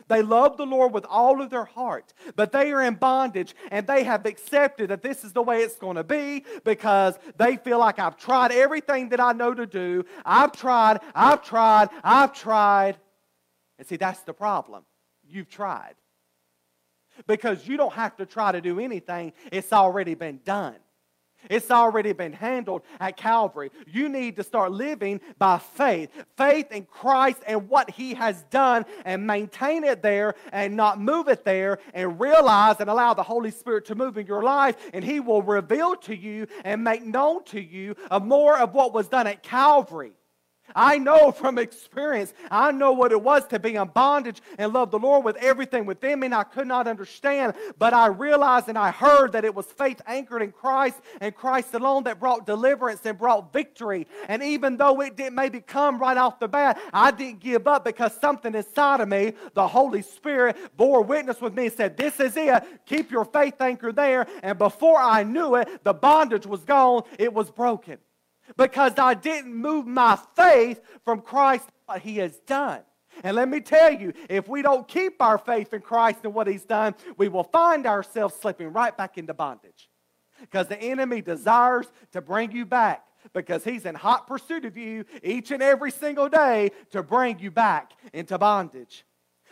[0.08, 3.86] They love the Lord with all of their heart, but they are in bondage and
[3.86, 7.80] they have accepted that this is the way it's going to be because they feel
[7.80, 10.06] like I've tried everything that I know to do.
[10.26, 12.98] I've tried, I've tried, I've tried.
[13.78, 14.86] And see, that's the problem.
[15.28, 15.96] You've tried.
[17.26, 20.76] because you don't have to try to do anything, it's already been done.
[21.50, 23.72] It's already been handled at Calvary.
[23.88, 26.10] You need to start living by faith.
[26.36, 31.28] Faith in Christ and what He has done and maintain it there and not move
[31.28, 35.04] it there and realize and allow the Holy Spirit to move in your life and
[35.04, 39.28] He will reveal to you and make known to you more of what was done
[39.28, 40.14] at Calvary.
[40.76, 44.92] I know from experience, I know what it was to be in bondage and love
[44.92, 47.54] the Lord with everything within me, and I could not understand.
[47.78, 51.74] But I realized and I heard that it was faith anchored in Christ and Christ
[51.74, 54.08] alone that brought deliverance and brought victory.
[54.28, 57.86] And even though it didn't maybe come right off the bat, I didn't give up
[57.86, 62.20] because something inside of me, the Holy Spirit, bore witness with me and said, This
[62.20, 62.64] is it.
[62.86, 64.28] Keep your faith anchor there.
[64.44, 67.98] And before I knew it, the bondage was gone, it was broken
[68.56, 72.82] because I didn't move my faith from Christ, what He has done.
[73.24, 76.48] And let me tell you, if we don't keep our faith in Christ and what
[76.48, 79.90] He's done, we will find ourselves slipping right back into bondage.
[80.40, 85.06] Because the enemy desires to bring you back because he's in hot pursuit of you
[85.24, 89.04] each and every single day to bring you back into bondage.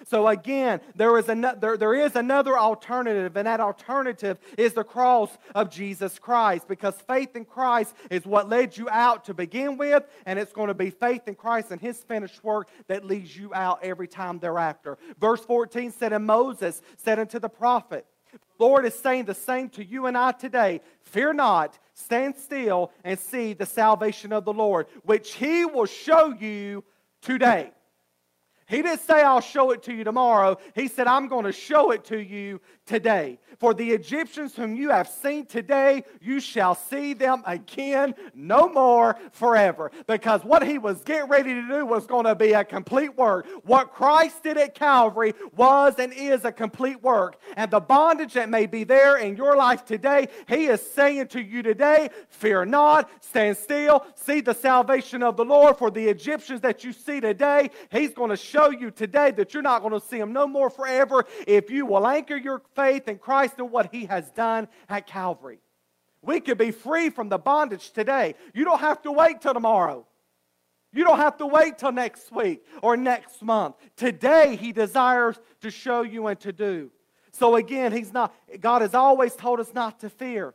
[0.08, 4.84] So again, there is, an, there, there is another alternative, and that alternative is the
[4.84, 9.78] cross of Jesus Christ because faith in Christ is what led you out to begin
[9.78, 13.36] with, and it's going to be faith in Christ and his finished work that leads
[13.36, 14.98] you out every time thereafter.
[15.20, 18.06] Verse 14 said, And Moses said unto the prophet,
[18.60, 20.82] Lord is saying the same to you and I today.
[21.02, 26.34] Fear not, stand still, and see the salvation of the Lord, which he will show
[26.34, 26.84] you
[27.22, 27.72] today.
[28.68, 30.58] He didn't say, I'll show it to you tomorrow.
[30.74, 33.40] He said, I'm going to show it to you today.
[33.60, 39.18] For the Egyptians whom you have seen today, you shall see them again no more
[39.32, 39.92] forever.
[40.08, 43.48] Because what he was getting ready to do was going to be a complete work.
[43.64, 47.40] What Christ did at Calvary was and is a complete work.
[47.56, 51.42] And the bondage that may be there in your life today, he is saying to
[51.42, 55.78] you today, fear not, stand still, see the salvation of the Lord.
[55.78, 59.64] For the Egyptians that you see today, he's going to show you today that you're
[59.64, 63.18] not going to see them no more forever if you will anchor your faith in
[63.18, 65.60] Christ and what He has done at Calvary.
[66.22, 68.36] We could be free from the bondage today.
[68.54, 70.06] You don't have to wait till tomorrow.
[70.92, 73.76] You don't have to wait till next week or next month.
[73.96, 76.92] Today, He desires to show you and to do.
[77.32, 80.54] So again, He's not, God has always told us not to fear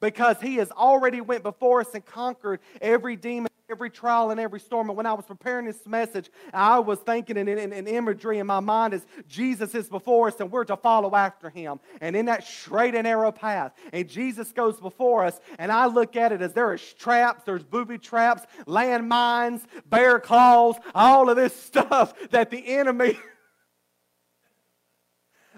[0.00, 4.60] because He has already went before us and conquered every demon every trial and every
[4.60, 4.88] storm.
[4.88, 8.46] And when I was preparing this message, I was thinking in, in, in, imagery in
[8.46, 11.80] my mind as Jesus is before us and we're to follow after him.
[12.00, 13.72] And in that straight and narrow path.
[13.92, 15.40] And Jesus goes before us.
[15.58, 20.76] And I look at it as there is traps, there's booby traps, landmines, bear claws,
[20.94, 23.18] all of this stuff that the enemy.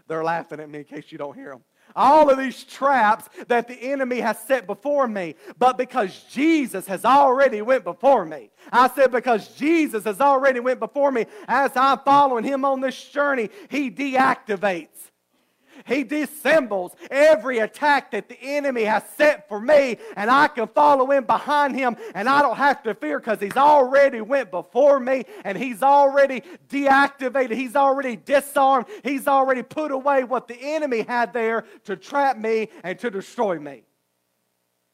[0.08, 1.62] They're laughing at me in case you don't hear them
[1.98, 5.34] all of these traps that the enemy has set before me.
[5.58, 8.50] But because Jesus has already went before me.
[8.72, 13.08] I said because Jesus has already went before me as I'm following him on this
[13.10, 15.10] journey, he deactivates
[15.86, 21.10] he dissembles every attack that the enemy has set for me, and I can follow
[21.10, 25.24] in behind him, and I don't have to fear because he's already went before me,
[25.44, 31.32] and he's already deactivated, he's already disarmed, he's already put away what the enemy had
[31.32, 33.84] there to trap me and to destroy me.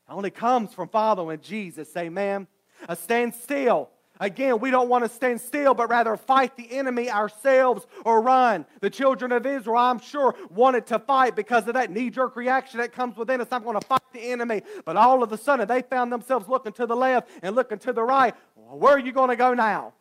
[0.09, 1.97] It only comes from following Jesus.
[1.97, 2.47] Amen.
[2.89, 7.11] A stand still Again, we don't want to stand still, but rather fight the enemy
[7.11, 8.65] ourselves or run.
[8.81, 12.79] The children of Israel, I'm sure, wanted to fight because of that knee jerk reaction
[12.79, 13.49] that comes within us.
[13.51, 14.63] I'm going to fight the enemy.
[14.85, 17.93] But all of a sudden, they found themselves looking to the left and looking to
[17.93, 18.35] the right.
[18.55, 19.95] Where are you going to go now?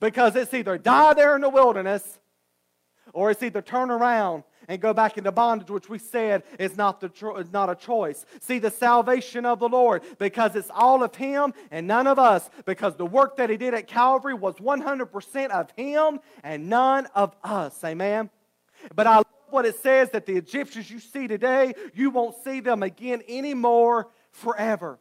[0.00, 2.18] Because it's either die there in the wilderness
[3.14, 7.00] or it's either turn around and go back into bondage, which we said is not,
[7.00, 8.24] the tro- not a choice.
[8.40, 12.48] See the salvation of the Lord because it's all of Him and none of us,
[12.66, 17.34] because the work that He did at Calvary was 100% of Him and none of
[17.42, 17.82] us.
[17.82, 18.30] Amen.
[18.94, 22.60] But I love what it says that the Egyptians you see today, you won't see
[22.60, 24.98] them again anymore forever.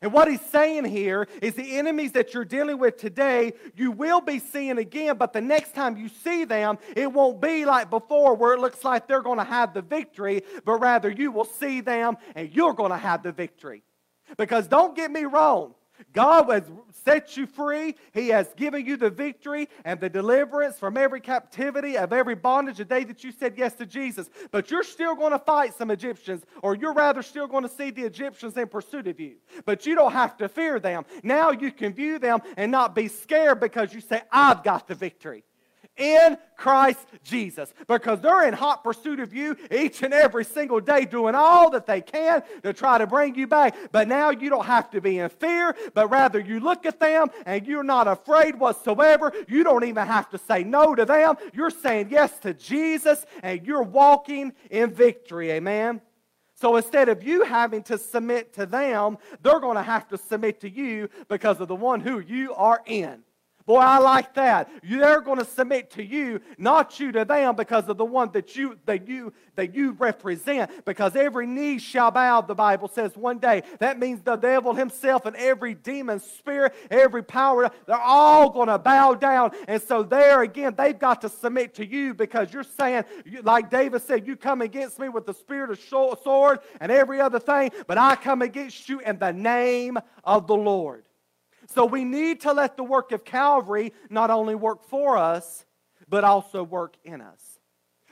[0.00, 4.20] And what he's saying here is the enemies that you're dealing with today, you will
[4.20, 8.36] be seeing again, but the next time you see them, it won't be like before
[8.36, 11.80] where it looks like they're going to have the victory, but rather you will see
[11.80, 13.82] them and you're going to have the victory.
[14.36, 15.74] Because don't get me wrong,
[16.12, 16.62] God has
[17.04, 17.94] set you free.
[18.12, 22.78] He has given you the victory and the deliverance from every captivity of every bondage
[22.78, 24.28] the day that you said yes to Jesus.
[24.50, 27.90] But you're still going to fight some Egyptians, or you're rather still going to see
[27.90, 29.36] the Egyptians in pursuit of you.
[29.64, 31.04] But you don't have to fear them.
[31.22, 34.94] Now you can view them and not be scared because you say, I've got the
[34.94, 35.44] victory.
[35.98, 41.04] In Christ Jesus because they're in hot pursuit of you each and every single day,
[41.04, 43.76] doing all that they can to try to bring you back.
[43.92, 47.28] But now you don't have to be in fear, but rather you look at them
[47.46, 49.32] and you're not afraid whatsoever.
[49.48, 51.36] You don't even have to say no to them.
[51.52, 55.50] You're saying yes to Jesus and you're walking in victory.
[55.52, 56.00] Amen.
[56.60, 60.60] So instead of you having to submit to them, they're going to have to submit
[60.62, 63.22] to you because of the one who you are in.
[63.68, 64.70] Boy, I like that.
[64.82, 68.56] They're going to submit to you, not you to them, because of the one that
[68.56, 70.86] you that you that you represent.
[70.86, 73.64] Because every knee shall bow, the Bible says one day.
[73.78, 78.78] That means the devil himself and every demon spirit, every power, they're all going to
[78.78, 79.50] bow down.
[79.68, 83.04] And so there again, they've got to submit to you because you're saying,
[83.42, 85.78] like David said, you come against me with the spirit of
[86.22, 90.56] sword and every other thing, but I come against you in the name of the
[90.56, 91.04] Lord.
[91.68, 95.66] So we need to let the work of Calvary not only work for us,
[96.08, 97.58] but also work in us.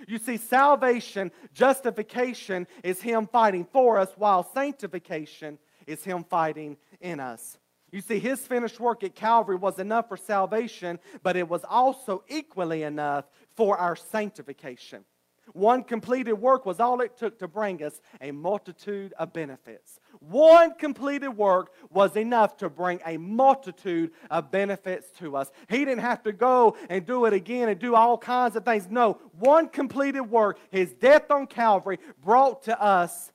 [0.06, 7.18] You see, salvation, justification is Him fighting for us, while sanctification is Him fighting in
[7.18, 7.58] us.
[7.90, 12.24] You see, His finished work at Calvary was enough for salvation, but it was also
[12.28, 15.04] equally enough for our sanctification.
[15.52, 20.00] One completed work was all it took to bring us a multitude of benefits.
[20.20, 25.50] One completed work was enough to bring a multitude of benefits to us.
[25.68, 28.88] He didn't have to go and do it again and do all kinds of things.
[28.90, 33.32] No, one completed work, his death on Calvary, brought to us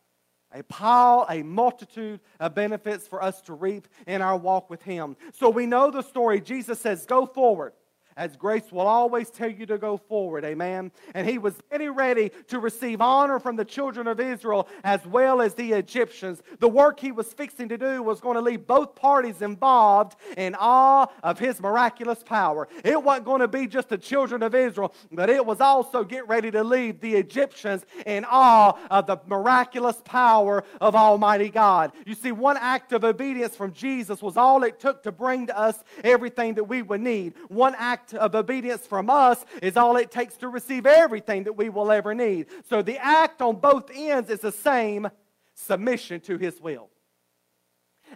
[0.54, 5.16] a pile, a multitude of benefits for us to reap in our walk with him.
[5.34, 6.42] So we know the story.
[6.42, 7.74] Jesus says, Go forward
[8.18, 10.46] as grace will always tell you to go forward.
[10.46, 10.92] Amen.
[11.14, 15.42] And he was getting ready to receive honor from the children of Israel as well
[15.42, 16.42] as the Egyptians.
[16.60, 20.56] The work he was fixing to do was going to leave both parties involved in
[20.60, 22.68] awe of his miraculous power.
[22.84, 26.28] It wasn't going to be just the children of Israel, but it was also get
[26.28, 31.92] ready to leave the Egyptians in awe of the miraculous power of Almighty God.
[32.06, 35.58] You see, one act of obedience from Jesus was all it took to bring to
[35.58, 37.34] us everything that we would need.
[37.48, 41.54] One act act of obedience from us is all it takes to receive everything that
[41.54, 42.48] we will ever need.
[42.70, 45.10] So the act on both ends is the same
[45.54, 46.90] submission to his will.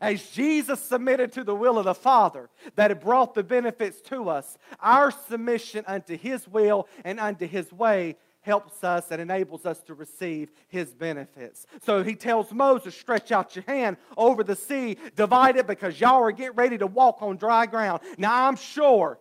[0.02, 4.30] As Jesus submitted to the will of the Father that it brought the benefits to
[4.30, 9.82] us, our submission unto his will and unto his way helps us and enables us
[9.84, 11.66] to receive his benefits.
[11.84, 16.22] So he tells Moses, stretch out your hand over the sea, divide it because y'all
[16.24, 18.02] are getting ready to walk on dry ground.
[18.18, 19.18] Now I'm sure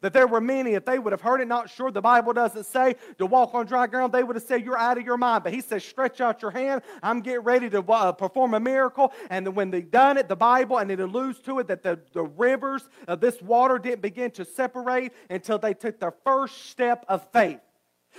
[0.00, 2.64] that there were many, if they would have heard it, not sure the Bible doesn't
[2.64, 5.44] say to walk on dry ground, they would have said, You're out of your mind.
[5.44, 6.82] But he says, Stretch out your hand.
[7.02, 9.12] I'm getting ready to uh, perform a miracle.
[9.30, 12.22] And when they done it, the Bible, and it alludes to it that the, the
[12.22, 17.26] rivers of this water didn't begin to separate until they took their first step of
[17.32, 17.60] faith.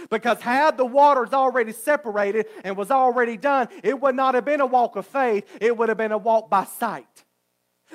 [0.10, 4.62] Because had the waters already separated and was already done, it would not have been
[4.62, 7.23] a walk of faith, it would have been a walk by sight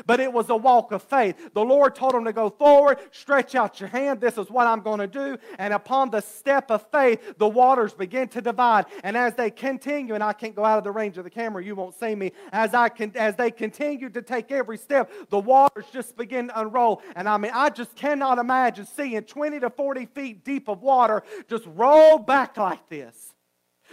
[0.07, 1.53] but it was a walk of faith.
[1.55, 4.21] The Lord told him to go forward, stretch out your hand.
[4.21, 5.39] This is what I'm going to do.
[5.59, 8.87] And upon the step of faith, the waters begin to divide.
[9.05, 11.65] And as they continue, and I can't go out of the range of the camera,
[11.65, 12.33] you won't see me.
[12.53, 16.61] As I can, as they continue to take every step, the waters just begin to
[16.61, 17.03] unroll.
[17.17, 21.23] And I mean, I just cannot imagine seeing 20 to 40 feet deep of water
[21.49, 23.35] just roll back like this.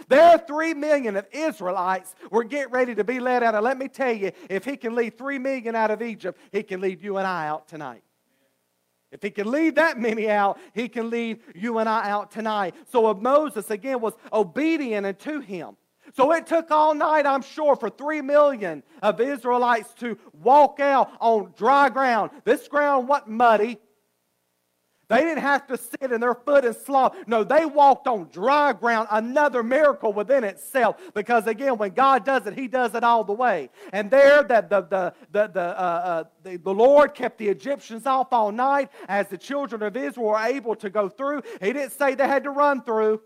[0.08, 3.54] There, are three million of Israelites were getting ready to be led out.
[3.54, 6.62] And let me tell you, if he can lead three million out of Egypt, he
[6.62, 8.02] can lead you and I out tonight.
[9.12, 12.74] If he can lead that many out, he can lead you and I out tonight.
[12.90, 15.76] So uh, Moses, again, was obedient unto him.
[16.14, 21.10] So it took all night, I'm sure, for three million of Israelites to walk out
[21.20, 22.30] on dry ground.
[22.44, 23.78] This ground wasn't muddy.
[25.08, 27.14] They didn't have to sit in their foot and slop.
[27.28, 30.96] No, they walked on dry ground, another miracle within itself.
[31.14, 33.70] Because again, when God does it, He does it all the way.
[33.92, 38.04] And there, that the, the, the, the, uh, uh, the, the Lord kept the Egyptians
[38.04, 41.42] off all night as the children of Israel were able to go through.
[41.60, 43.20] He didn't say they had to run through,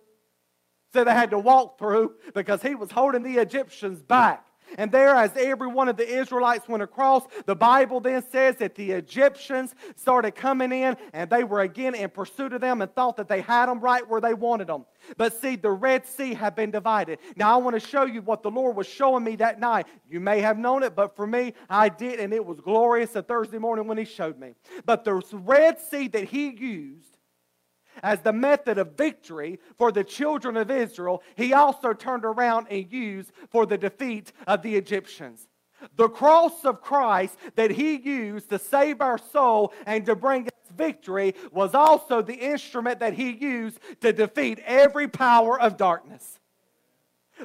[0.92, 4.44] said they had to walk through because He was holding the Egyptians back.
[4.78, 8.74] And there, as every one of the Israelites went across, the Bible then says that
[8.74, 13.16] the Egyptians started coming in and they were again in pursuit of them and thought
[13.16, 14.84] that they had them right where they wanted them.
[15.16, 17.18] But see, the Red Sea had been divided.
[17.36, 19.86] Now, I want to show you what the Lord was showing me that night.
[20.08, 23.22] You may have known it, but for me, I did, and it was glorious a
[23.22, 24.54] Thursday morning when He showed me.
[24.84, 27.16] But the Red Sea that He used
[28.02, 32.90] as the method of victory for the children of Israel, he also turned around and
[32.92, 35.46] used for the defeat of the Egyptians.
[35.96, 40.52] The cross of Christ that he used to save our soul and to bring us
[40.76, 46.39] victory was also the instrument that he used to defeat every power of darkness.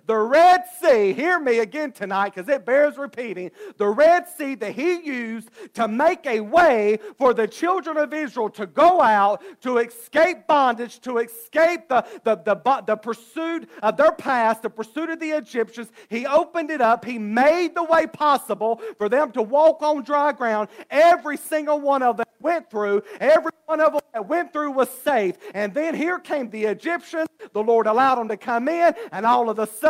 [0.06, 3.52] The Red Sea, hear me again tonight because it bears repeating.
[3.78, 8.50] The Red Sea that he used to make a way for the children of Israel
[8.52, 14.12] to go out, to escape bondage, to escape the, the, the, the pursuit of their
[14.12, 15.90] past, the pursuit of the Egyptians.
[16.10, 17.06] He opened it up.
[17.06, 20.70] He made the way possible for them to walk on dry ground.
[20.90, 23.04] Every single one of them went through.
[23.20, 25.36] Every one of them that went through was safe.
[25.54, 27.28] And then here came the Egyptians.
[27.54, 29.85] The Lord allowed them to come in, and all of a sudden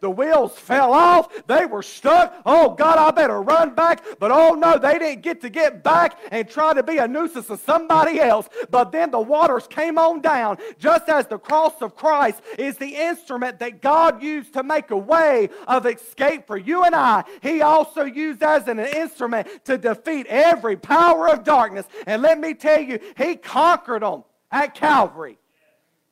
[0.00, 1.46] the wheels fell off.
[1.46, 2.34] They were stuck.
[2.46, 4.04] Oh, God, I better run back.
[4.18, 7.46] But oh, no, they didn't get to get back and try to be a nuisance
[7.46, 8.48] to somebody else.
[8.70, 12.94] But then the waters came on down, just as the cross of Christ is the
[12.94, 17.24] instrument that God used to make a way of escape for you and I.
[17.42, 21.86] He also used as an instrument to defeat every power of darkness.
[22.06, 25.38] And let me tell you, He conquered them at Calvary.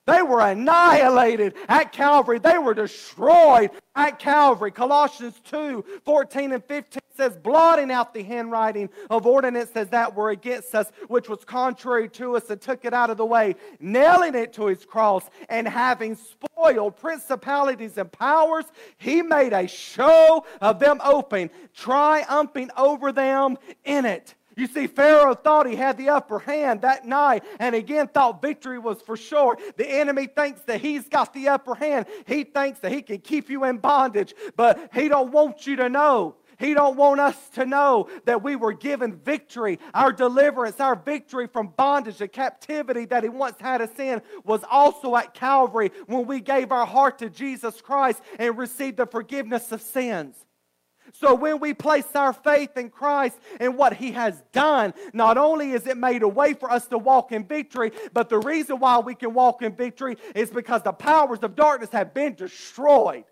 [0.07, 2.39] They were annihilated at Calvary.
[2.39, 4.71] They were destroyed at Calvary.
[4.71, 10.75] Colossians 2 14 and 15 says, blotting out the handwriting of ordinances that were against
[10.75, 14.53] us, which was contrary to us, and took it out of the way, nailing it
[14.53, 18.67] to his cross, and having spoiled principalities and powers,
[18.99, 24.36] he made a show of them open, triumphing over them in it.
[24.57, 28.79] You see, Pharaoh thought he had the upper hand that night and again thought victory
[28.79, 29.59] was for sure.
[29.77, 32.07] The enemy thinks that he's got the upper hand.
[32.27, 35.91] He thinks that he can keep you in bondage, but he don't want you to
[35.91, 36.37] know.
[36.59, 39.79] He don't want us to know that we were given victory.
[39.93, 44.63] Our deliverance, our victory from bondage and captivity that he once had us in was
[44.71, 49.71] also at Calvary when we gave our heart to Jesus Christ and received the forgiveness
[49.71, 50.46] of sins.
[51.13, 55.73] So when we place our faith in Christ and what He has done, not only
[55.73, 58.99] is it made a way for us to walk in victory, but the reason why
[58.99, 63.25] we can walk in victory is because the powers of darkness have been destroyed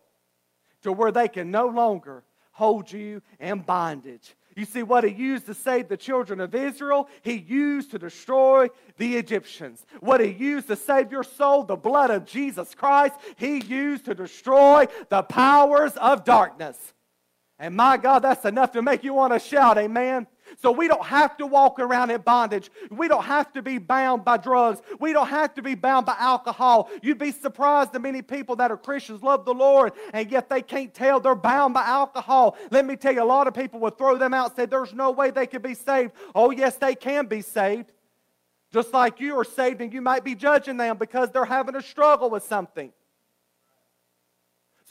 [0.82, 4.34] to where they can no longer hold you in bondage.
[4.56, 8.68] You see, what he used to save the children of Israel, he used to destroy
[8.98, 9.84] the Egyptians.
[9.98, 14.14] What he used to save your soul, the blood of Jesus Christ, he used to
[14.14, 16.93] destroy the powers of darkness.
[17.58, 20.26] And my God, that's enough to make you want to shout, amen.
[20.60, 22.70] So we don't have to walk around in bondage.
[22.90, 24.82] We don't have to be bound by drugs.
[24.98, 26.90] We don't have to be bound by alcohol.
[27.02, 30.62] You'd be surprised the many people that are Christians love the Lord, and yet they
[30.62, 32.56] can't tell they're bound by alcohol.
[32.70, 34.92] Let me tell you, a lot of people would throw them out and say, There's
[34.92, 36.12] no way they could be saved.
[36.34, 37.92] Oh, yes, they can be saved.
[38.72, 41.82] Just like you are saved, and you might be judging them because they're having a
[41.82, 42.92] struggle with something.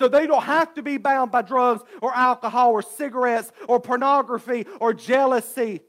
[0.03, 4.67] So they don't have to be bound by drugs or alcohol or cigarettes or pornography
[4.81, 5.79] or jealousy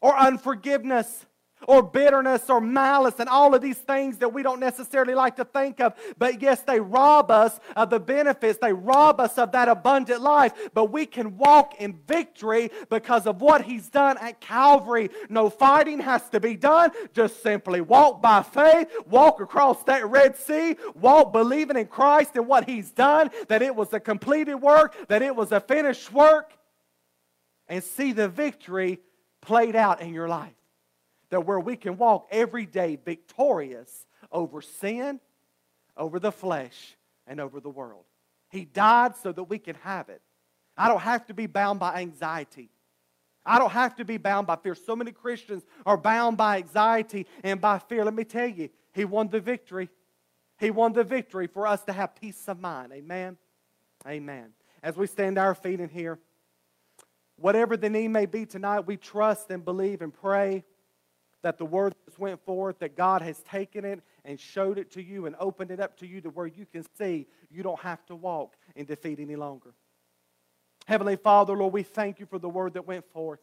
[0.00, 1.26] or unforgiveness
[1.66, 5.44] or bitterness or malice and all of these things that we don't necessarily like to
[5.44, 5.94] think of.
[6.18, 10.52] But yes, they rob us of the benefits, they rob us of that abundant life.
[10.74, 15.10] But we can walk in victory because of what He's done at Calvary.
[15.28, 20.36] No fighting has to be done, just simply walk by faith, walk across that Red
[20.36, 24.94] Sea, walk believing in Christ and what He's done, that it was a completed work,
[25.08, 26.52] that it was a finished work,
[27.66, 29.00] and see the victory
[29.40, 30.57] played out in your life
[31.30, 35.20] that where we can walk every day victorious over sin,
[35.96, 38.04] over the flesh, and over the world.
[38.50, 40.22] He died so that we can have it.
[40.76, 42.70] I don't have to be bound by anxiety.
[43.44, 44.74] I don't have to be bound by fear.
[44.74, 48.04] So many Christians are bound by anxiety and by fear.
[48.04, 49.88] Let me tell you, He won the victory.
[50.58, 52.92] He won the victory for us to have peace of mind.
[52.92, 53.36] Amen.
[54.06, 54.50] Amen.
[54.82, 56.18] As we stand our feet in here,
[57.36, 60.64] whatever the need may be tonight, we trust and believe and pray
[61.42, 65.02] that the word that went forth, that God has taken it and showed it to
[65.02, 68.04] you and opened it up to you to where you can see you don't have
[68.06, 69.74] to walk in defeat any longer.
[70.86, 73.40] Heavenly Father, Lord, we thank you for the word that went forth.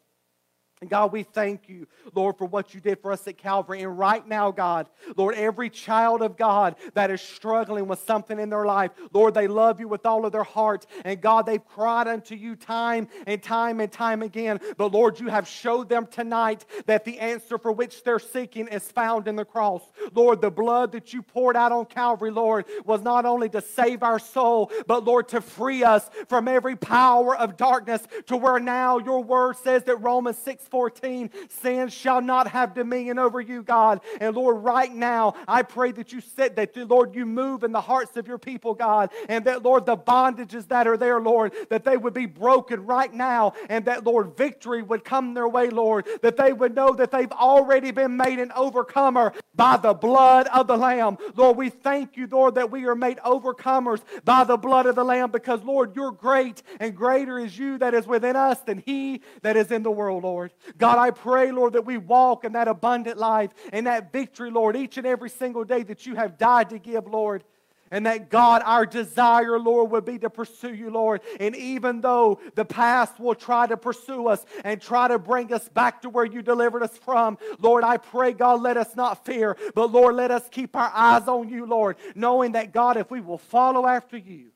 [0.81, 3.81] And God, we thank you, Lord, for what you did for us at Calvary.
[3.81, 8.49] And right now, God, Lord, every child of God that is struggling with something in
[8.49, 10.85] their life, Lord, they love you with all of their heart.
[11.05, 14.59] And God, they've cried unto you time and time and time again.
[14.75, 18.83] But Lord, you have showed them tonight that the answer for which they're seeking is
[18.91, 19.81] found in the cross.
[20.13, 24.03] Lord, the blood that you poured out on Calvary, Lord, was not only to save
[24.03, 28.97] our soul, but Lord, to free us from every power of darkness to where now
[28.97, 34.01] your word says that Romans 6 6:14, sin shall not have dominion over you, God.
[34.19, 37.81] And Lord, right now, I pray that you said that, Lord, you move in the
[37.81, 41.83] hearts of your people, God, and that, Lord, the bondages that are there, Lord, that
[41.83, 46.07] they would be broken right now, and that, Lord, victory would come their way, Lord,
[46.21, 50.67] that they would know that they've already been made an overcomer by the blood of
[50.67, 51.17] the Lamb.
[51.35, 55.03] Lord, we thank you, Lord, that we are made overcomers by the blood of the
[55.03, 59.21] Lamb because, Lord, you're great and greater is you that is within us than he
[59.41, 60.51] that is in the world, Lord.
[60.77, 64.75] God, I pray, Lord, that we walk in that abundant life and that victory, Lord,
[64.75, 67.43] each and every single day that you have died to give, Lord.
[67.91, 71.21] And that God, our desire, Lord, would be to pursue you, Lord.
[71.39, 75.69] And even though the past will try to pursue us and try to bring us
[75.69, 79.55] back to where you delivered us from, Lord, I pray, God, let us not fear,
[79.75, 83.21] but Lord, let us keep our eyes on you, Lord, knowing that, God, if we
[83.21, 84.47] will follow after you,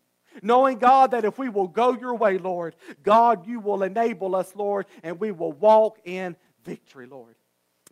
[0.41, 4.55] knowing, God, that if we will go your way, Lord, God, you will enable us,
[4.55, 7.35] Lord, and we will walk in victory, Lord.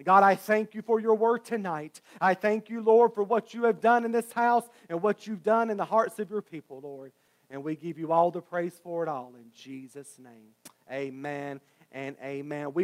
[0.04, 2.02] God, I thank you for your word tonight.
[2.22, 5.44] I thank you, Lord, for what you have done in this house and what you've
[5.44, 7.12] done in the hearts of your people, Lord.
[7.50, 10.52] And we give you all the praise for it all in Jesus' name.
[10.92, 12.74] Amen and amen.
[12.74, 12.76] We